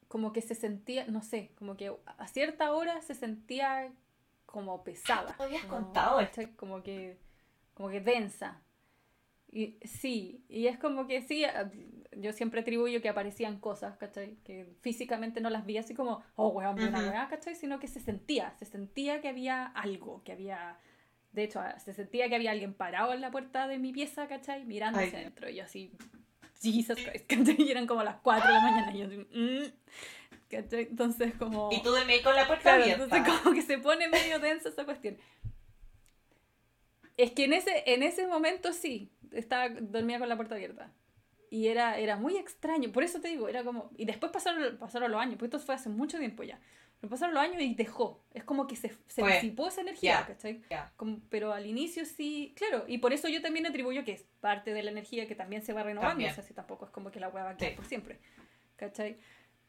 [0.08, 3.92] Como que se sentía, no sé, como que a cierta hora se sentía
[4.46, 5.36] como pesada.
[5.40, 6.44] ¿No habías contado esto?
[6.58, 7.18] Como que,
[7.74, 8.62] como que densa.
[9.50, 11.44] Y, sí, y es como que sí,
[12.12, 14.36] yo siempre atribuyo que aparecían cosas, ¿cachai?
[14.44, 17.56] Que físicamente no las vi así como, oh, weón, una weá, ¿cachai?
[17.56, 20.78] Sino que se sentía, se sentía que había algo, que había...
[21.32, 24.66] De hecho, se sentía que había alguien parado en la puerta de mi pieza, ¿cachai?
[24.66, 25.50] Mirando hacia adentro.
[25.50, 25.98] Y yo así,
[26.62, 27.56] Jesus Christ, ¿cachai?
[27.62, 28.94] Y eran como las 4 de la mañana.
[28.94, 30.88] Y yo así, mm", ¿cachai?
[30.90, 31.70] Entonces como...
[31.72, 33.04] Y tú dormí con la puerta abierta.
[33.04, 35.18] Entonces como que se pone medio densa esa cuestión.
[37.18, 40.92] Es que en ese, en ese momento sí, estaba, dormía con la puerta abierta.
[41.50, 43.92] Y era, era muy extraño, por eso te digo, era como...
[43.98, 46.60] Y después pasaron, pasaron los años, pues esto fue hace mucho tiempo ya.
[47.02, 48.24] Pero pasaron los años y dejó.
[48.34, 50.62] Es como que se, se disipó esa energía, ¿cachai?
[51.30, 54.84] pero al inicio sí, claro, y por eso yo también atribuyo que es parte de
[54.84, 57.30] la energía que también se va renovando, o sea, si tampoco es como que la
[57.30, 58.20] hueá va a quedar por siempre,
[58.76, 59.18] ¿cachai?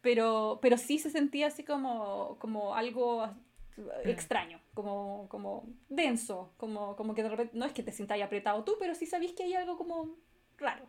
[0.02, 3.30] Pero, pero sí se sentía así como, como algo
[3.76, 4.08] Mm.
[4.08, 8.64] extraño, como, como denso, como, como que de repente, no es que te sientas apretado
[8.64, 10.16] tú, pero sí sabéis que hay algo como
[10.58, 10.84] raro.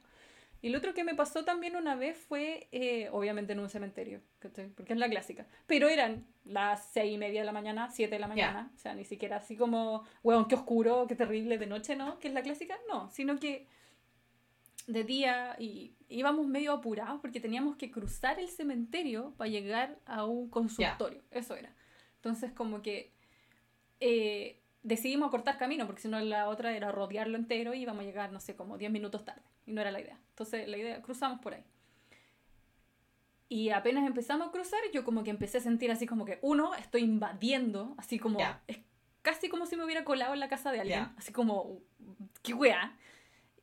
[0.64, 4.22] Y lo otro que me pasó también una vez fue, eh, obviamente en un cementerio,
[4.40, 8.20] porque es la clásica, pero eran las seis y media de la mañana, siete de
[8.20, 11.98] la mañana, o sea, ni siquiera así como, weón, qué oscuro, qué terrible de noche,
[11.98, 12.18] ¿no?
[12.18, 13.68] Que es la clásica, no, sino que
[14.88, 20.24] de día y íbamos medio apurados porque teníamos que cruzar el cementerio para llegar a
[20.24, 21.76] un consultorio, eso era.
[22.16, 23.12] Entonces como que
[24.00, 28.06] eh, decidimos cortar camino, porque si no la otra era rodearlo entero y íbamos a
[28.06, 29.42] llegar, no sé, como 10 minutos tarde.
[29.66, 30.20] Y no era la idea.
[30.30, 31.64] Entonces la idea, cruzamos por ahí.
[33.50, 36.74] Y apenas empezamos a cruzar, yo como que empecé a sentir así como que, uno,
[36.76, 38.80] estoy invadiendo, así como, es
[39.22, 41.80] casi como si me hubiera colado en la casa de alguien, así como,
[42.42, 42.98] qué wea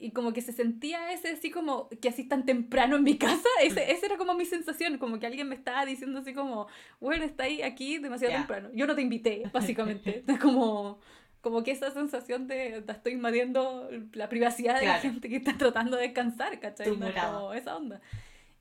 [0.01, 3.49] y como que se sentía ese así como que así tan temprano en mi casa,
[3.63, 6.67] ese, esa era como mi sensación, como que alguien me estaba diciendo así como,
[6.99, 10.99] bueno, está ahí aquí demasiado temprano, yo no te invité, básicamente, como,
[11.43, 15.99] como que esa sensación de, estoy invadiendo la privacidad de la gente que está tratando
[15.99, 16.89] de descansar, ¿cachai?
[16.89, 18.01] como esa onda.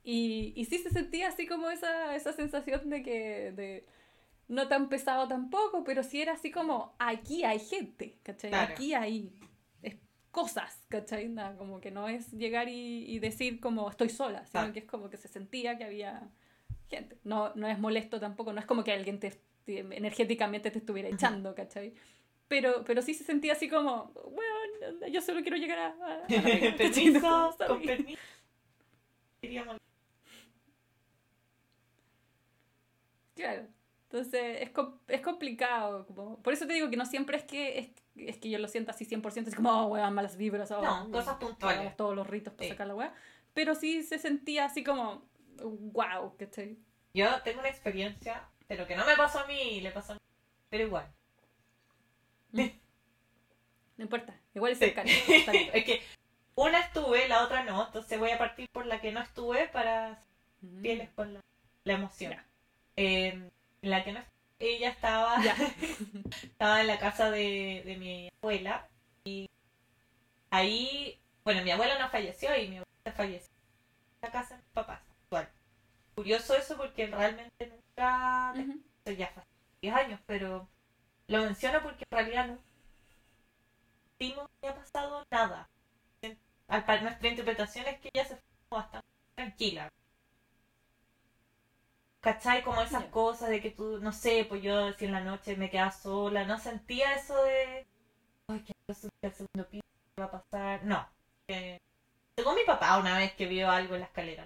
[0.04, 3.54] Y, y sí se sentía así como esa, esa sensación de que...
[3.56, 3.86] De,
[4.48, 8.52] no tan pesado tampoco, pero sí era así como, aquí hay gente, ¿cachai?
[8.52, 9.32] Aquí hay
[10.32, 11.34] cosas, ¿cachai?
[11.58, 15.18] como que no es llegar y, decir como estoy sola, sino que es como que
[15.18, 16.30] se sentía que había
[16.90, 17.18] gente.
[17.24, 21.56] No, no es molesto tampoco, no es como que alguien te, energéticamente te estuviera echando,
[21.56, 21.94] ¿cachai?
[22.48, 26.24] Pero, pero sí se sentía así como, bueno, yo solo quiero llegar a...
[26.24, 26.28] a,
[26.78, 28.20] permiso, con permiso.
[33.36, 33.68] Claro.
[34.12, 34.72] Entonces es,
[35.08, 36.06] es complicado.
[36.08, 37.90] Como, por eso te digo que no siempre es que, es,
[38.28, 40.72] es que yo lo siento así 100%, es como, oh, weón, malas vibras.
[40.72, 41.96] Oh, no, cosas puntuales.
[41.96, 43.14] todos los ritos para sacar la weá.
[43.54, 45.24] Pero sí se sentía así como,
[45.58, 46.78] wow, ¿cachai?
[47.14, 50.22] Yo tengo una experiencia pero que no me pasó a mí, le pasó a mí.
[50.70, 51.12] Pero igual.
[52.52, 52.68] Mm.
[53.98, 55.10] No importa, igual es cercano.
[55.74, 56.04] es que
[56.54, 60.22] una estuve, la otra no, entonces voy a partir por la que no estuve para
[60.82, 61.42] fieles con la,
[61.94, 62.36] emoción.
[62.96, 63.50] Eh,
[63.82, 64.24] la que no
[64.60, 65.38] ella estaba,
[66.60, 68.86] estaba en la casa de, de mi abuela
[69.24, 69.50] y
[70.50, 74.72] ahí, bueno, mi abuela no falleció y mi abuela falleció en la casa de mis
[74.74, 75.00] papás.
[76.16, 78.54] Curioso eso porque realmente nunca,
[79.06, 79.42] ya hace
[79.82, 80.68] 10 años, pero
[81.28, 82.58] lo menciono porque en realidad no
[84.62, 85.70] no ha pasado nada.
[86.68, 89.90] nuestra interpretación es que ella se fue bastante tranquila.
[92.22, 92.64] ¿Cachai?
[92.64, 95.70] Como esas cosas de que tú, no sé, pues yo si en la noche me
[95.70, 97.88] quedaba sola, no sentía eso de,
[98.48, 98.96] ay, que el
[99.34, 99.86] segundo piso
[100.20, 100.84] va a pasar.
[100.84, 101.08] No.
[101.48, 101.80] Eh,
[102.36, 104.46] según mi papá una vez que vio algo en la escalera.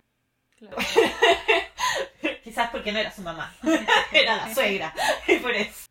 [2.43, 3.55] Quizás porque no era su mamá,
[4.11, 4.93] era la suegra,
[5.27, 5.87] y por eso.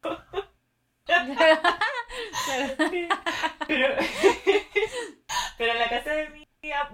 [3.66, 3.95] pero,
[5.59, 6.47] pero en la casa de mi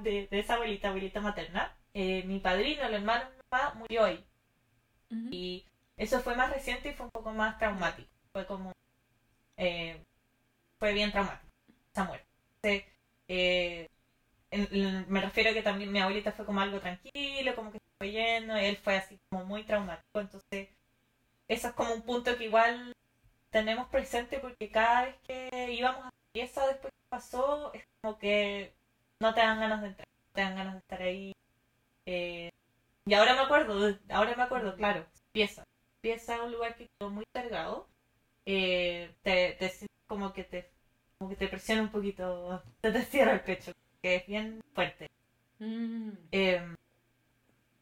[0.02, 4.04] de, de esa abuelita, abuelita materna, eh, mi padrino, el hermano de mi mamá, murió
[5.10, 5.64] Y
[5.96, 8.08] eso fue más reciente y fue un poco más traumático.
[8.32, 8.72] Fue como.
[9.56, 10.02] Eh,
[10.78, 11.52] fue bien traumático,
[11.92, 12.86] esa muerte.
[13.28, 13.88] Eh,
[15.08, 18.10] me refiero a que también mi abuelita fue como algo tranquilo, como que se fue
[18.12, 20.20] yendo, él fue así como muy traumático.
[20.20, 20.68] Entonces,
[21.48, 22.92] eso es como un punto que igual
[23.50, 28.72] tenemos presente porque cada vez que íbamos a pieza después que pasó, es como que
[29.20, 31.32] no te dan ganas de entrar, no te dan ganas de estar ahí.
[32.06, 32.50] Eh,
[33.08, 35.64] y ahora me acuerdo, ahora me acuerdo, claro, pieza.
[36.00, 37.88] Pieza un lugar que quedó muy cargado.
[38.46, 39.72] Eh, te, te
[40.06, 40.70] como que te
[41.18, 45.08] como que te presiona un poquito, te, te cierra el pecho, que es bien fuerte.
[45.58, 46.10] Mm.
[46.30, 46.76] Em,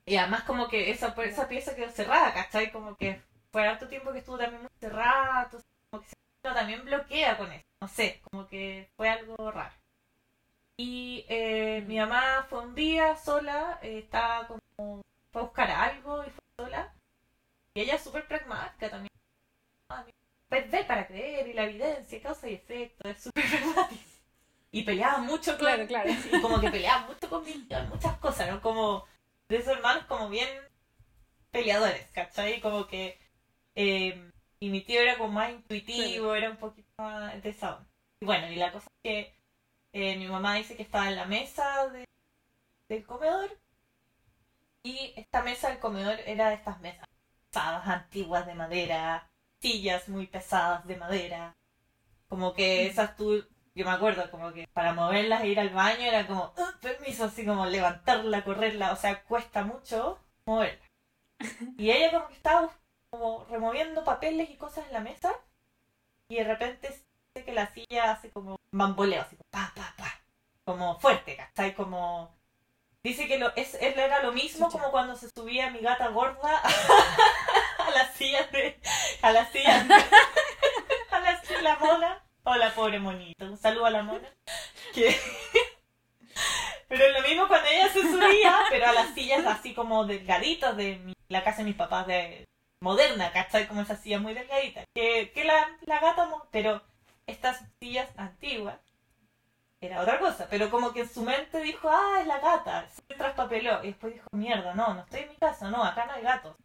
[0.04, 2.70] y además como que esa, esa pieza quedó cerrada, ¿cachai?
[2.72, 3.20] Como que
[3.52, 5.60] fue harto tiempo que estuvo también muy cerrado,
[5.90, 9.74] como que se también bloquea con eso, no sé, como que fue algo raro.
[10.78, 15.02] Y eh, mi mamá fue un día sola, eh, estaba como,
[15.36, 16.94] fue a buscar algo y fue sola.
[17.74, 19.10] Y ella es súper pragmática también.
[20.48, 24.02] Ver para creer y la evidencia, causa y efecto, es súper pragmática.
[24.70, 26.10] Y peleaba mucho, claro, claro.
[26.32, 28.62] Y como que peleaba mucho en muchas cosas, ¿no?
[28.62, 29.04] Como
[29.48, 30.48] de esos hermanos como bien
[31.50, 32.60] peleadores, ¿cachai?
[32.62, 33.18] Como que
[33.74, 37.54] eh, y mi tío era como más intuitivo, era un poquito más de
[38.20, 39.34] Y bueno, y la cosa es que
[39.92, 41.92] eh, mi mamá dice que estaba en la mesa
[42.88, 43.50] del comedor
[44.86, 47.04] y esta mesa del comedor era de estas mesas
[47.50, 49.28] pesadas, antiguas de madera,
[49.60, 51.56] sillas muy pesadas de madera.
[52.28, 52.90] Como que mm.
[52.90, 53.44] esas tú,
[53.74, 57.24] yo me acuerdo, como que para moverlas e ir al baño era como, uh, permiso,
[57.24, 60.86] así como levantarla, correrla, o sea, cuesta mucho moverla.
[61.78, 62.70] Y ella como que estaba
[63.10, 65.32] como removiendo papeles y cosas en la mesa
[66.28, 66.94] y de repente
[67.34, 70.20] que la silla hace como bamboleo, así como pa, pa, pa,
[70.64, 71.74] como fuerte, ¿cachai?
[71.74, 72.34] Como...
[73.06, 76.60] Dice que lo, es, él era lo mismo como cuando se subía mi gata gorda
[77.78, 78.80] a la silla de...
[79.22, 79.94] a la silla de,
[81.12, 82.24] a la, la mona.
[82.42, 83.44] Hola, pobre monito.
[83.44, 84.20] Un saludo a la.
[84.92, 85.16] Que...
[86.88, 90.76] Pero es lo mismo cuando ella se subía, pero a las sillas así como delgaditas
[90.76, 92.44] de la casa de mis papás de,
[92.80, 93.68] moderna, ¿cachai?
[93.68, 94.82] Como esa silla muy delgadita.
[94.94, 96.82] Que, que la, la gata, pero
[97.26, 98.80] estas sillas antiguas
[99.86, 103.14] era otra cosa, pero como que en su mente dijo, ah, es la gata, se
[103.14, 106.22] traspapeló, y después dijo, mierda, no, no estoy en mi casa, no, acá no hay
[106.22, 106.56] gatos.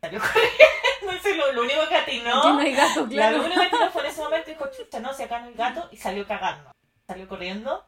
[0.00, 0.20] Salió
[1.02, 3.38] corriendo, lo, lo único que atinó, no hay gato, claro.
[3.38, 5.54] lo único que atinó fue en ese momento, dijo, chucha, no, si acá no hay
[5.54, 6.72] gato, y salió cagando,
[7.06, 7.86] salió corriendo,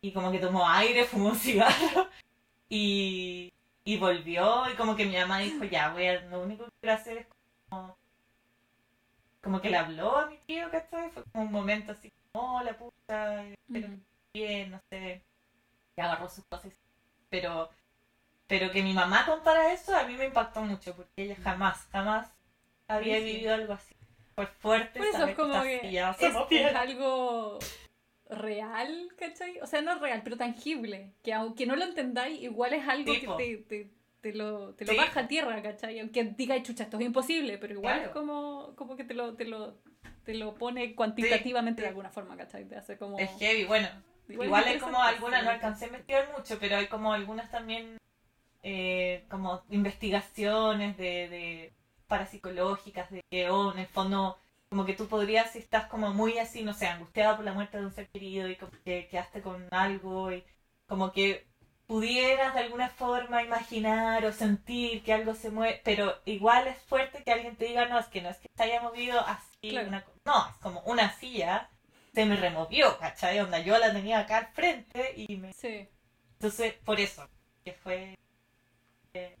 [0.00, 2.08] y como que tomó aire, fumó un cigarro,
[2.68, 3.52] y,
[3.84, 6.94] y volvió y como que mi mamá dijo, ya, voy a, lo único que quiero
[6.94, 7.26] hacer es
[7.68, 7.96] como...
[9.42, 11.10] Como que le habló a mi tío, ¿cachai?
[11.10, 13.88] Fue como un momento así, oh, la puta, pero
[14.32, 15.22] bien, no sé.
[15.96, 16.72] Y agarró sus cosas.
[17.28, 17.70] Pero,
[18.46, 22.30] pero que mi mamá contara eso a mí me impactó mucho, porque ella jamás, jamás
[22.88, 23.94] había vivido algo así.
[24.34, 24.98] Fue fuerte.
[24.98, 27.58] Por eso es como que es algo
[28.30, 29.60] real, ¿cachai?
[29.60, 31.12] O sea, no real, pero tangible.
[31.22, 33.90] Que aunque no lo entendáis, igual es algo que te, te,
[34.32, 35.98] lo, te lo baja a tierra, ¿cachai?
[35.98, 39.44] Aunque diga, chucha, esto es imposible, pero igual es como, como que te lo, te
[39.44, 39.78] lo,
[40.24, 42.64] te lo pone cuantitativamente de alguna forma, ¿cachai?
[42.66, 43.18] Te hace como...
[43.18, 43.88] Es heavy, bueno.
[44.28, 47.98] Igual, hay como algunas, no alcancé a investigar mucho, pero hay como algunas también
[48.62, 51.72] eh, como investigaciones de, de
[52.06, 54.38] parapsicológicas, de que, oh, en el fondo
[54.72, 57.76] como que tú podrías, si estás como muy así, no sé, angustiada por la muerte
[57.76, 60.44] de un ser querido y como que quedaste con algo y
[60.86, 61.46] como que
[61.86, 67.22] pudieras de alguna forma imaginar o sentir que algo se mueve, pero igual es fuerte
[67.22, 69.72] que alguien te diga, no, es que no es que se haya movido así,
[70.24, 71.68] no, es como una silla
[72.14, 73.40] se me removió, ¿cachai?
[73.40, 75.52] Onda, yo la tenía acá al frente y me...
[75.52, 75.88] Sí.
[76.34, 77.28] Entonces, por eso,
[77.64, 78.18] que fue...
[79.14, 79.36] Eh,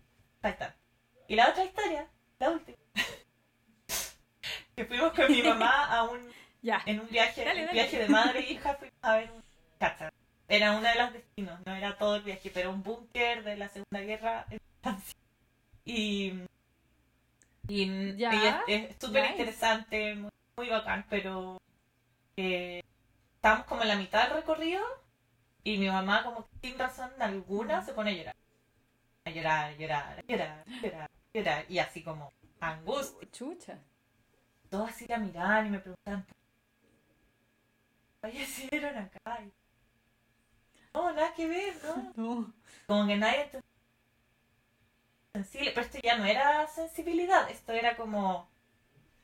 [1.28, 2.76] y la otra historia, la última,
[4.76, 6.32] que fuimos con mi mamá a un...
[6.62, 6.80] Ya.
[6.86, 9.42] En un viaje, viaje de madre e hija, fuimos a ver un...
[9.80, 10.10] ¿cachai?
[10.52, 13.68] Era uno de los destinos, no era todo el viaje, pero un búnker de la
[13.68, 15.18] Segunda Guerra en Francia.
[15.86, 16.42] Y,
[17.68, 18.22] y,
[18.66, 21.56] es súper interesante, muy, muy, bacán, pero
[22.36, 22.82] eh,
[23.36, 24.84] estábamos como en la mitad del recorrido
[25.64, 28.36] y mi mamá como sin razón alguna se pone a llorar.
[29.24, 31.64] A llorar, a llorar, a llorar, a llorar, a llorar.
[31.70, 33.26] Y así como angustia.
[33.32, 33.78] Chucha.
[34.68, 36.26] Todos así a mirar y me preguntan,
[38.20, 39.40] fallecieron acá.
[40.94, 41.74] No, nada que ver,
[42.16, 42.52] ¿no?
[42.86, 43.50] Como que nadie
[45.32, 48.52] sensible, pero esto ya no era sensibilidad, esto era como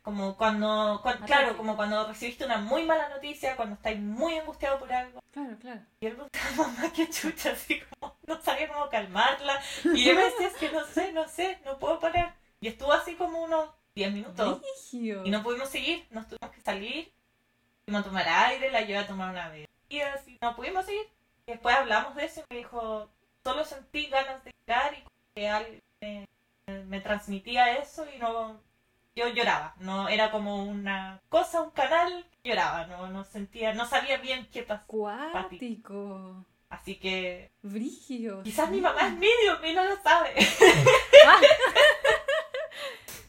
[0.08, 4.90] como cuando, claro, como cuando recibiste una muy mala noticia, cuando estáis muy angustiado por
[4.90, 5.20] algo.
[5.30, 5.82] Claro, claro.
[6.00, 9.60] Y él preguntaba, mamá, qué chucha, así como, no sabía cómo calmarla.
[9.84, 12.34] Y yo me decía, es que no sé, no sé, no puedo parar.
[12.58, 14.62] Y estuvo así como unos 10 minutos.
[14.92, 17.12] Y no pudimos seguir, nos tuvimos que salir.
[17.84, 21.06] Fuimos a tomar aire, la llevé a tomar una bebida, así, no pudimos seguir.
[21.48, 23.08] Después hablamos de eso y me dijo,
[23.42, 25.02] solo sentí ganas de llorar y
[25.34, 25.82] que alguien
[26.86, 28.60] me, transmitía eso y no
[29.16, 34.18] yo lloraba, no era como una cosa, un canal, lloraba, no, no sentía, no sabía
[34.18, 34.84] bien qué pasó.
[34.86, 36.44] Cuático.
[36.68, 37.50] Así que.
[37.62, 38.42] Brigio.
[38.42, 40.34] Quizás mi mamá es medio y no lo sabe.
[41.26, 41.40] Ah.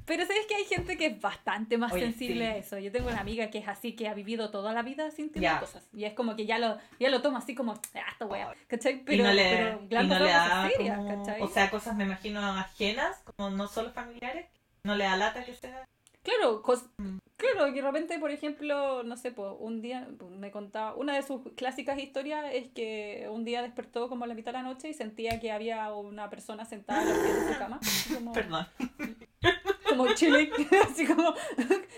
[0.10, 2.80] Pero sabes que hay gente que es bastante más sensible a eso.
[2.80, 5.88] Yo tengo una amiga que es así, que ha vivido toda la vida sintiendo cosas.
[5.94, 9.04] Y es como que ya lo, ya lo toma así como, ah, esta wea, ¿cachai?
[9.04, 10.72] Pero, y no le, pero y no le da
[11.42, 14.48] O sea, cosas me imagino ajenas, como no solo familiares,
[14.84, 15.86] no le da lata que sea.
[16.24, 16.64] Claro,
[16.98, 17.18] mm.
[17.38, 20.08] claro, y de repente, por ejemplo, no sé, pues un día
[20.40, 24.34] me contaba, una de sus clásicas historias es que un día despertó como a la
[24.34, 27.54] mitad de la noche y sentía que había una persona sentada en los pies de
[27.54, 27.80] su cama.
[28.14, 28.68] Como, Perdón.
[30.00, 30.52] Como chile,
[30.90, 31.34] así como,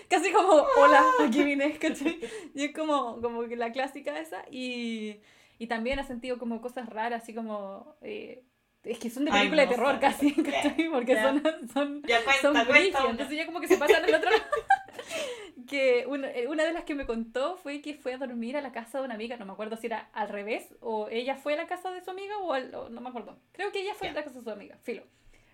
[0.08, 2.18] casi como, hola, aquí vine, ¿cachai?
[2.54, 5.20] Y es como, como la clásica esa, y,
[5.58, 7.96] y también ha sentido como cosas raras, así como...
[8.02, 8.42] Eh,
[8.84, 10.88] es que son de película de terror casi, ¿cachai?
[10.90, 14.42] Porque son, son, ya cuenta, son entonces ya como que se pasan al otro lado.
[15.68, 18.60] que una, eh, una, de las que me contó fue que fue a dormir a
[18.60, 21.54] la casa de una amiga, no me acuerdo si era al revés, o ella fue
[21.54, 23.38] a la casa de su amiga, o, no me acuerdo.
[23.52, 25.04] Creo que ella fue a la casa de su amiga, filo.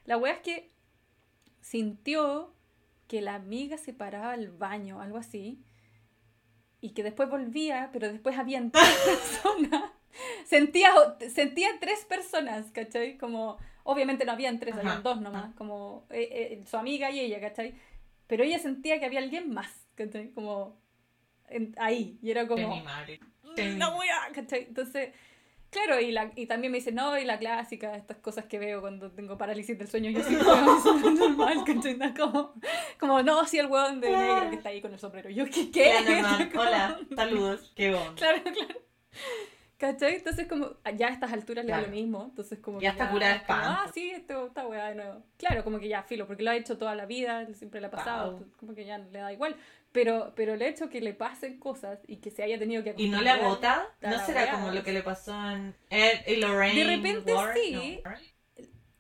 [0.07, 0.71] La wea es que
[1.69, 2.55] sintió
[3.09, 5.63] que la amiga se paraba al baño, algo así,
[6.81, 9.93] y que después volvía, pero después habían tres personas
[10.47, 10.91] sentía,
[11.29, 13.19] sentía tres personas, ¿cachai?
[13.19, 17.41] Como, obviamente no habían tres, habían dos nomás, como eh, eh, su amiga y ella,
[17.41, 17.75] ¿cachai?
[18.27, 20.31] Pero ella sentía que había alguien más, ¿cachai?
[20.31, 20.81] Como
[21.77, 22.77] ahí, y era como...
[22.77, 23.21] Mi madre.
[23.77, 24.65] No voy a, ¿cachai?
[24.69, 25.11] Entonces...
[25.71, 28.81] Claro, y, la, y también me dice, no, y la clásica, estas cosas que veo
[28.81, 30.43] cuando tengo parálisis del sueño, yo que es
[31.19, 31.99] normal, ¿cachai?
[32.15, 32.55] Como,
[32.99, 35.29] como, no, sí, el hueón de negro que está ahí con el sombrero.
[35.29, 35.71] Yo, ¿qué?
[35.71, 35.93] qué?
[36.59, 38.15] Hola, saludos, qué bon.
[38.15, 38.81] Claro, claro.
[39.79, 40.17] ¿Cachai?
[40.17, 42.25] Entonces, como ya a estas alturas le da lo mismo.
[42.31, 42.81] Entonces, como.
[42.81, 45.23] Ya está curada Ah, sí, esto está weá de nuevo.
[45.37, 47.91] Claro, como que ya filo, porque lo ha hecho toda la vida, siempre le ha
[47.91, 49.55] pasado, como que ya le da igual.
[49.93, 52.95] Pero, pero el hecho que le pasen cosas y que se haya tenido que.
[52.97, 53.87] ¿Y no le agota?
[54.01, 56.85] ¿No será como lo que le pasó en Ed y Lorraine?
[56.85, 58.03] De repente sí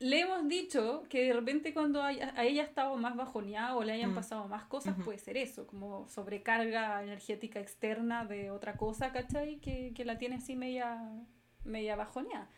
[0.00, 4.12] le hemos dicho que de repente cuando a ella estado más bajoneada o le hayan
[4.12, 4.14] mm.
[4.14, 9.58] pasado más cosas, puede ser eso, como sobrecarga energética externa de otra cosa, ¿cachai?
[9.58, 11.00] Que, que la tiene así media,
[11.64, 12.48] media bajoneada.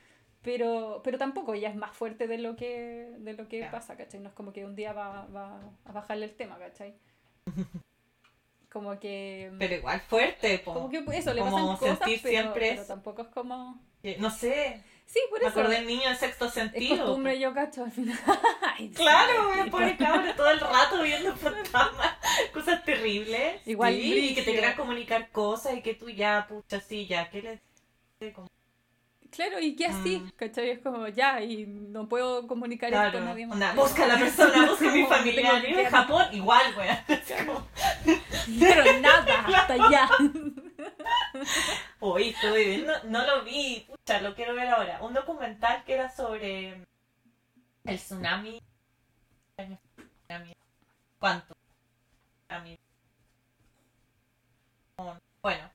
[0.43, 4.21] Pero, pero tampoco ella es más fuerte de lo que, de lo que pasa, ¿cachai?
[4.21, 6.95] No es como que un día va, va a bajarle el tema, ¿cachai?
[8.71, 9.51] Como que...
[9.59, 13.83] Pero igual fuerte, Como que eso, le pasan cosas, pero, siempre pero tampoco es como...
[14.19, 15.47] No sé, Sí, por eso.
[15.47, 16.95] Me acordé del niño de sexto sentido.
[16.95, 18.17] Es costumbre, yo cacho al final.
[18.95, 22.15] claro, me pone cabra todo el rato viendo fantasmas,
[22.53, 23.61] cosas terribles.
[23.67, 23.95] Igual.
[23.95, 28.33] y que te quieran comunicar cosas y que tú ya, pucha, sí, ya, ¿qué le
[29.31, 30.31] Claro, y qué así, mm.
[30.37, 30.71] ¿cachai?
[30.71, 33.77] Es como ya, y no puedo comunicar esto con nadie más.
[33.77, 35.63] busca a la persona, busca a mi familia.
[35.65, 36.89] en Japón, igual, güey.
[38.59, 40.09] Pero nada, hasta allá.
[42.01, 44.99] Uy, estoy viendo, no lo vi, pucha, lo quiero ver ahora.
[45.03, 46.85] Un documental que era sobre
[47.85, 48.61] el tsunami.
[51.19, 51.55] ¿Cuánto?
[55.43, 55.70] Bueno.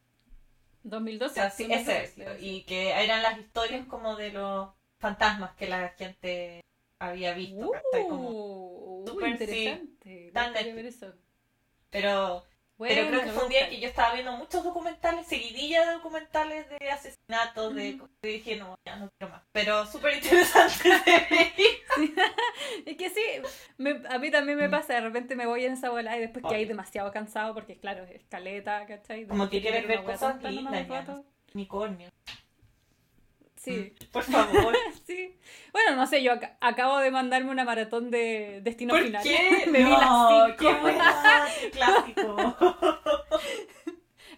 [0.85, 1.51] 2012.
[1.51, 4.69] sí, ese Y que eran las historias como de los
[4.99, 6.63] fantasmas que la gente
[6.99, 7.71] había visto.
[8.09, 10.31] Uh, súper interesante.
[11.89, 12.43] Pero
[12.77, 16.65] pero creo que fue un día que yo estaba viendo muchos documentales, seguidilla de documentales
[16.69, 17.99] de asesinatos, de...
[18.21, 19.43] dije, no, ya no quiero más.
[19.51, 20.89] Pero súper interesante.
[22.85, 23.23] es que sí,
[24.09, 24.71] a mí también me mm.
[24.71, 27.77] pasa, de repente me voy en esa bola y después que hay demasiado cansado porque,
[27.77, 29.25] claro, es escaleta, ¿cachai?
[29.25, 30.87] Como que quieres ver cosas lindas,
[31.53, 32.09] unicornio.
[33.65, 33.93] Sí.
[33.99, 34.77] Mm, por favor.
[35.07, 35.35] sí.
[35.73, 39.23] Bueno, no sé, yo acabo de mandarme una maratón de Destino ¿Por Final.
[39.23, 39.65] ¿Qué?
[39.71, 42.55] Me no, Qué, buena, clásico.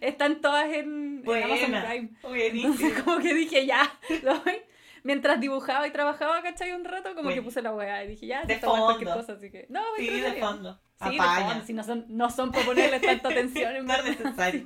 [0.00, 2.10] Están todas en, Amazon Prime.
[2.54, 4.62] Entonces como que dije, ya, lo voy.
[5.02, 6.72] Mientras dibujaba y trabajaba, ¿cachai?
[6.72, 8.86] Un rato, como que puse la weá y dije, ya, de fondo.
[8.86, 9.66] cualquier cosa, así que...
[9.68, 10.80] No, sí, de fondo.
[11.02, 14.04] Sí, de fondo, si no son, no son para ponerle tanta atención en no es
[14.04, 14.64] necesario.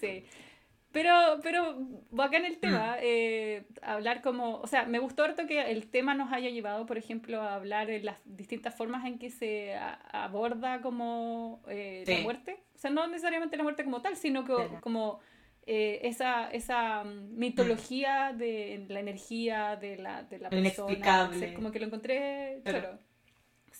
[0.00, 0.24] Sí.
[0.92, 1.76] Pero, pero
[2.32, 3.00] en el tema, mm.
[3.02, 6.98] eh, hablar como, o sea, me gustó harto que el tema nos haya llevado, por
[6.98, 9.76] ejemplo, a hablar de las distintas formas en que se
[10.12, 12.62] aborda como eh, la muerte.
[12.74, 15.20] O sea, no necesariamente la muerte como tal, sino que, como
[15.66, 20.90] eh, esa, esa mm, mitología de la energía de la, de la persona.
[20.90, 21.54] Inexplicable.
[21.54, 22.98] como que lo encontré claro.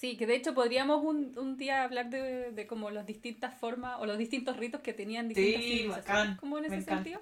[0.01, 4.01] Sí, que de hecho podríamos un, un día hablar de, de como las distintas formas
[4.01, 5.91] o los distintos ritos que tenían distintas sí,
[6.41, 7.21] como en ese sentido.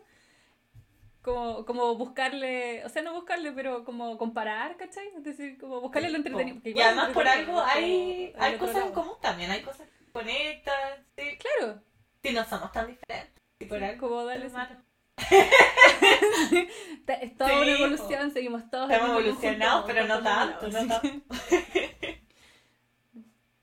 [1.21, 5.09] Como, como buscarle, o sea, no buscarle, pero como comparar, ¿cachai?
[5.17, 6.59] Es decir, como buscarle lo entretenido.
[6.63, 11.05] Y además por algo hay, hay cosas en común también, hay cosas que conectan.
[11.17, 11.37] Sí.
[11.37, 11.83] Claro.
[12.23, 13.43] Si no somos tan diferentes.
[13.69, 14.09] Por algo.
[14.09, 14.47] Como darle
[17.09, 18.89] es toda una evolución, seguimos todos.
[18.89, 21.09] Hemos evolucionado, pero no tanto, no tanto.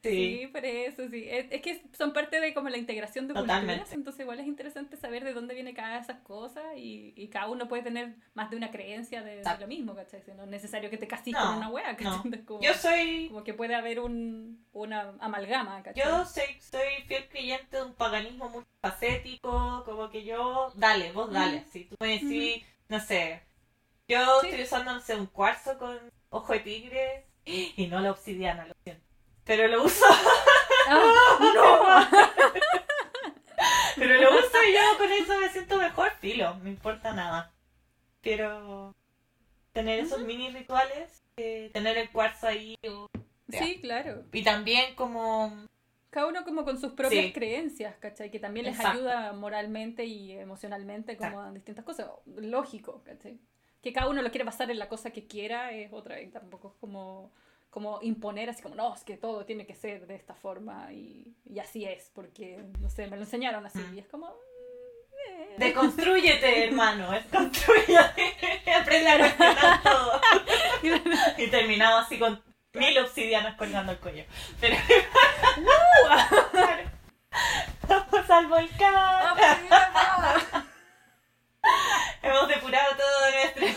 [0.10, 0.48] Sí.
[0.52, 1.26] por eso, sí.
[1.28, 5.24] Es, que son parte de como la integración de culturas, entonces igual es interesante saber
[5.24, 8.58] de dónde viene cada de esas cosas y, y cada uno puede tener más de
[8.58, 10.22] una creencia de, lo mismo, ¿cachai?
[10.36, 12.44] No es necesario que te cases con una wea, ¿cachai?
[12.62, 13.28] Yo soy...
[13.30, 16.04] Como que puede haber un, una amalgama, ¿cachai?
[16.04, 21.32] Yo soy, soy fiel creyente de un paganismo muy facético, como que yo, dale, vos
[21.32, 23.42] dale, si tú me decís, no sé,
[24.08, 25.98] yo estoy usando, no sé, un cuarzo con
[26.30, 28.68] ojo de tigre y no la obsidiana,
[29.46, 30.06] pero lo uso.
[30.88, 32.08] Ah,
[33.96, 37.52] pero lo uso y yo con eso me siento mejor, filo, no importa nada.
[38.22, 38.94] Quiero
[39.74, 42.78] tener esos mini rituales, eh, tener el cuarzo ahí.
[43.50, 44.26] sí, claro.
[44.32, 45.66] Y también como...
[46.12, 48.30] Cada uno como con sus propias creencias, ¿cachai?
[48.30, 52.12] Que también les ayuda moralmente y emocionalmente como a distintas cosas.
[52.28, 53.40] Lógico, ¿cachai?
[53.82, 56.68] Que cada uno lo quiere pasar en la cosa que quiera es otra, y tampoco
[56.68, 57.32] es como
[57.76, 61.36] como imponer así como, no, es que todo tiene que ser de esta forma y,
[61.44, 63.96] y así es, porque, no sé, me lo enseñaron así mm.
[63.96, 64.30] y es como...
[64.30, 65.56] Eh".
[65.58, 70.22] Deconstrúyete, hermano, construyete, aprende a cuestionar todo.
[71.38, 74.24] y terminado así con mil obsidianas colgando el cuello.
[74.62, 74.78] Pero...
[77.90, 79.36] ¡Vamos al volcán!
[82.24, 83.68] Hemos depurado todo nuestro...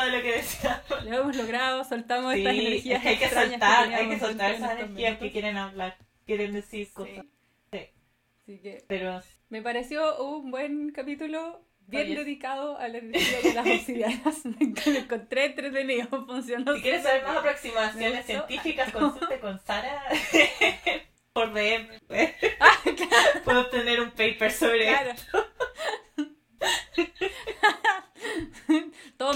[0.00, 0.82] todo lo que decíamos.
[1.04, 3.04] Lo hemos logrado, soltamos estas energías.
[3.04, 5.96] hay que soltar, hay que soltar esas energías que quieren hablar,
[6.26, 7.24] quieren decir cosas.
[7.72, 7.80] Sí.
[8.42, 9.20] Así que Pero...
[9.48, 14.44] me pareció un buen capítulo bien dedicado a la energía de las obsidianas.
[14.90, 16.74] me encontré entretenido, funcionó.
[16.76, 20.02] Si quieres saber más aproximaciones científicas, consulte con Sara
[21.32, 21.88] por DM.
[22.60, 22.78] Ah,
[23.44, 25.10] Puedo obtener un paper sobre claro.
[25.10, 25.46] esto.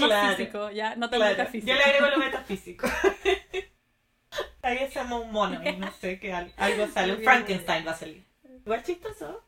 [0.07, 1.31] Más físico, ya, no te claro.
[1.31, 1.71] metafísico.
[1.71, 2.87] Yo le agrego lo metafísico.
[4.61, 7.13] Ahí hacemos un mono y no sé qué algo sale.
[7.13, 8.25] Un Frankenstein va a salir.
[8.65, 9.41] Igual chistoso.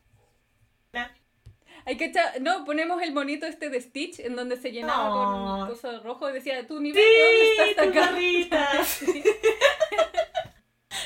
[1.84, 5.68] Hay que echar, no, ponemos el monito este de Stitch en donde se llenaba con
[5.68, 7.90] cosas rojo y decía, tu nivel sí, ¿dónde está esta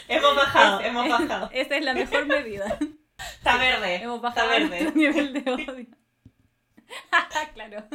[0.08, 1.50] hemos bajado, hemos bajado.
[1.52, 2.78] Esta es la mejor medida.
[3.16, 3.94] Está verde.
[3.96, 4.92] Hemos bajado está verde.
[4.96, 5.86] nivel de odio.
[7.54, 7.86] claro.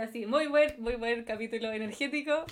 [0.00, 2.46] Pero sí, muy buen, muy buen capítulo energético.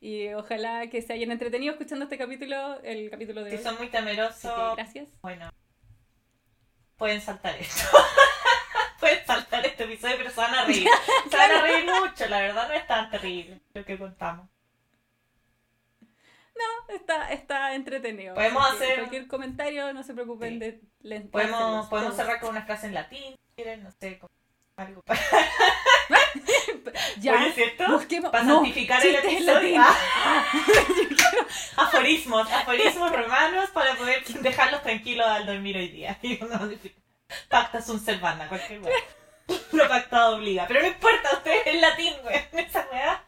[0.00, 3.88] Y ojalá que se hayan entretenido escuchando este capítulo, el capítulo de Si son muy
[3.88, 5.08] temerosos, gracias.
[5.20, 5.50] Bueno,
[6.96, 7.84] pueden saltar esto.
[9.00, 10.86] pueden saltar este episodio, pero se van a reír.
[11.28, 14.48] Se van a reír mucho, la verdad no es tan terrible lo que contamos.
[16.54, 18.36] No, está, está entretenido.
[18.36, 19.00] Podemos hacer.
[19.00, 20.80] Cualquier comentario, no se preocupen de
[21.32, 23.34] Podemos, podemos cerrar con una frase en latín,
[23.82, 24.20] no sé,
[24.76, 25.20] algo para.
[27.18, 27.84] ya, ¿cierto?
[27.88, 28.30] Busquemos...
[28.30, 29.80] Para santificar el episodio.
[29.80, 30.44] Ah.
[31.76, 36.18] aforismos, aforismos romanos para poder dejarlos tranquilos al dormir hoy día.
[37.48, 38.94] Pacta un servana, cualquier cosa.
[39.72, 40.66] Lo pactado obliga.
[40.68, 42.36] Pero no importa, usted es latín, güey.
[42.52, 43.24] Esa weá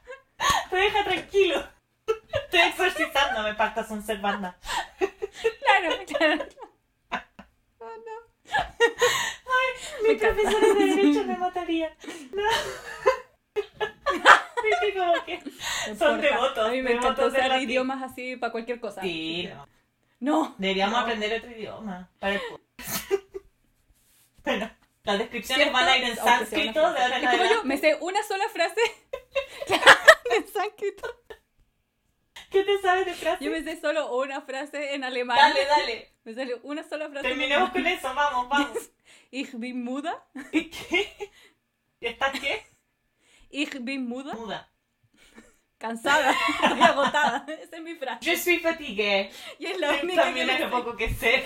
[0.71, 1.69] te deja tranquilo.
[2.07, 4.57] Estoy exorcizando, me pactas un ser banda.
[4.99, 6.47] Claro, claro.
[7.79, 8.53] Oh, no.
[8.55, 11.95] Ay, mi profesor de Derecho me mataría.
[12.33, 12.43] No.
[14.97, 15.43] Como que
[15.97, 16.67] son devotos.
[16.67, 19.03] A mí me encanta usar idiomas así para cualquier cosa.
[19.03, 19.67] Sí, no.
[20.19, 20.55] No.
[20.59, 22.41] Deberíamos aprender otro idioma para el
[24.45, 24.71] Bueno,
[25.03, 27.55] las descripciones van a ir en sánscrito de ahora en adelante.
[27.55, 28.81] yo me sé una sola frase
[30.37, 31.09] en sánscrito.
[32.51, 33.45] ¿Qué te sabes de frase?
[33.45, 35.37] Yo me sé solo una frase en alemán.
[35.37, 36.13] Dale, dale.
[36.25, 37.29] Me sale una sola frase.
[37.29, 38.91] Terminemos con eso, vamos, vamos.
[39.31, 40.25] Ich bin muda.
[40.53, 41.31] ¿Y qué?
[42.01, 42.65] ¿Y estás qué?
[43.51, 44.35] Ich bin muda.
[44.35, 44.69] Muda.
[45.79, 47.45] Cansada, estoy agotada.
[47.49, 48.25] Esa es mi frase.
[48.25, 49.31] Je suis fatiguée.
[49.59, 51.45] Y es la única También lo poco que sé.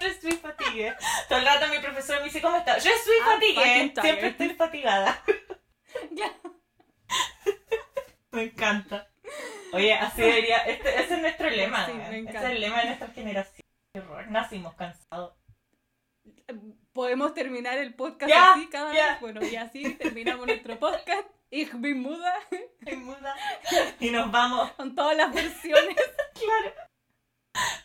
[0.00, 0.94] Je suis fatiguée.
[1.28, 2.82] Todo el rato mi profesor me dice, ¿cómo estás?
[2.82, 3.92] Je suis fatiguée.
[4.00, 5.22] Siempre estoy fatigada.
[8.32, 9.08] me encanta.
[9.72, 10.58] Oye, así debería.
[10.58, 11.86] Este, ese es nuestro lema.
[11.86, 13.62] Sí, me ese es el lema de nuestra generación.
[13.92, 14.30] Qué horror.
[14.30, 15.34] Nacimos cansados.
[16.92, 19.20] Podemos terminar el podcast así cada vez.
[19.20, 21.28] Bueno, y así terminamos nuestro podcast.
[21.50, 22.34] Ich bin muda.
[22.98, 23.34] muda.
[24.00, 24.72] Y nos vamos.
[24.72, 25.96] Con todas las versiones.
[26.34, 26.74] claro.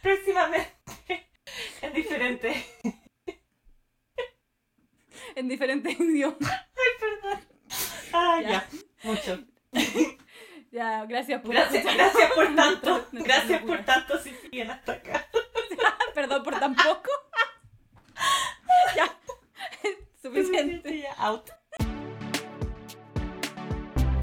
[0.01, 1.29] Próximamente.
[1.81, 2.65] En diferente.
[5.35, 6.37] En diferentes idiomas.
[6.41, 7.47] Ay, perdón.
[8.13, 8.67] Ah, ya.
[9.03, 9.43] Mucho.
[10.71, 13.07] Ya, gracias por Gracias, gracias por tanto.
[13.11, 15.27] Gracias por tanto si siguen hasta acá.
[16.13, 17.09] Perdón por tan poco.
[18.95, 19.17] ya.
[20.27, 21.03] Suficiente.
[21.03, 21.49] Ya, out.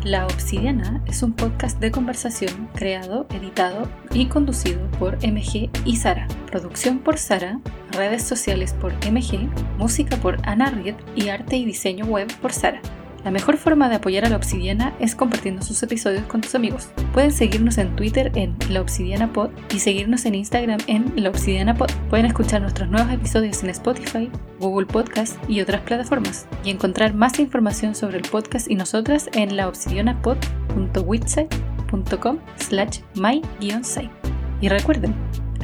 [0.03, 6.29] La Obsidiana es un podcast de conversación creado, editado y conducido por MG y Sara.
[6.51, 7.59] Producción por Sara,
[7.93, 9.49] redes sociales por MG,
[9.79, 12.83] música por Ana Riet y arte y diseño web por Sara.
[13.25, 16.91] La mejor forma de apoyar a la Obsidiana es compartiendo sus episodios con tus amigos.
[17.15, 21.75] Pueden seguirnos en Twitter en La Obsidiana Pod y seguirnos en Instagram en La Obsidiana
[21.75, 21.91] Pod.
[22.11, 27.39] Pueden escuchar nuestros nuevos episodios en Spotify, Google Podcast y otras plataformas y encontrar más
[27.39, 34.11] información sobre el podcast y nosotras en laobsidianapod.witsite.com slash my-site.
[34.61, 35.15] Y recuerden,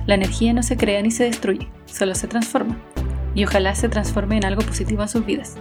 [0.07, 2.79] la energía no se crea ni se destruye, solo se transforma.
[3.35, 5.59] Y ojalá se transforme en algo positivo en sus vidas.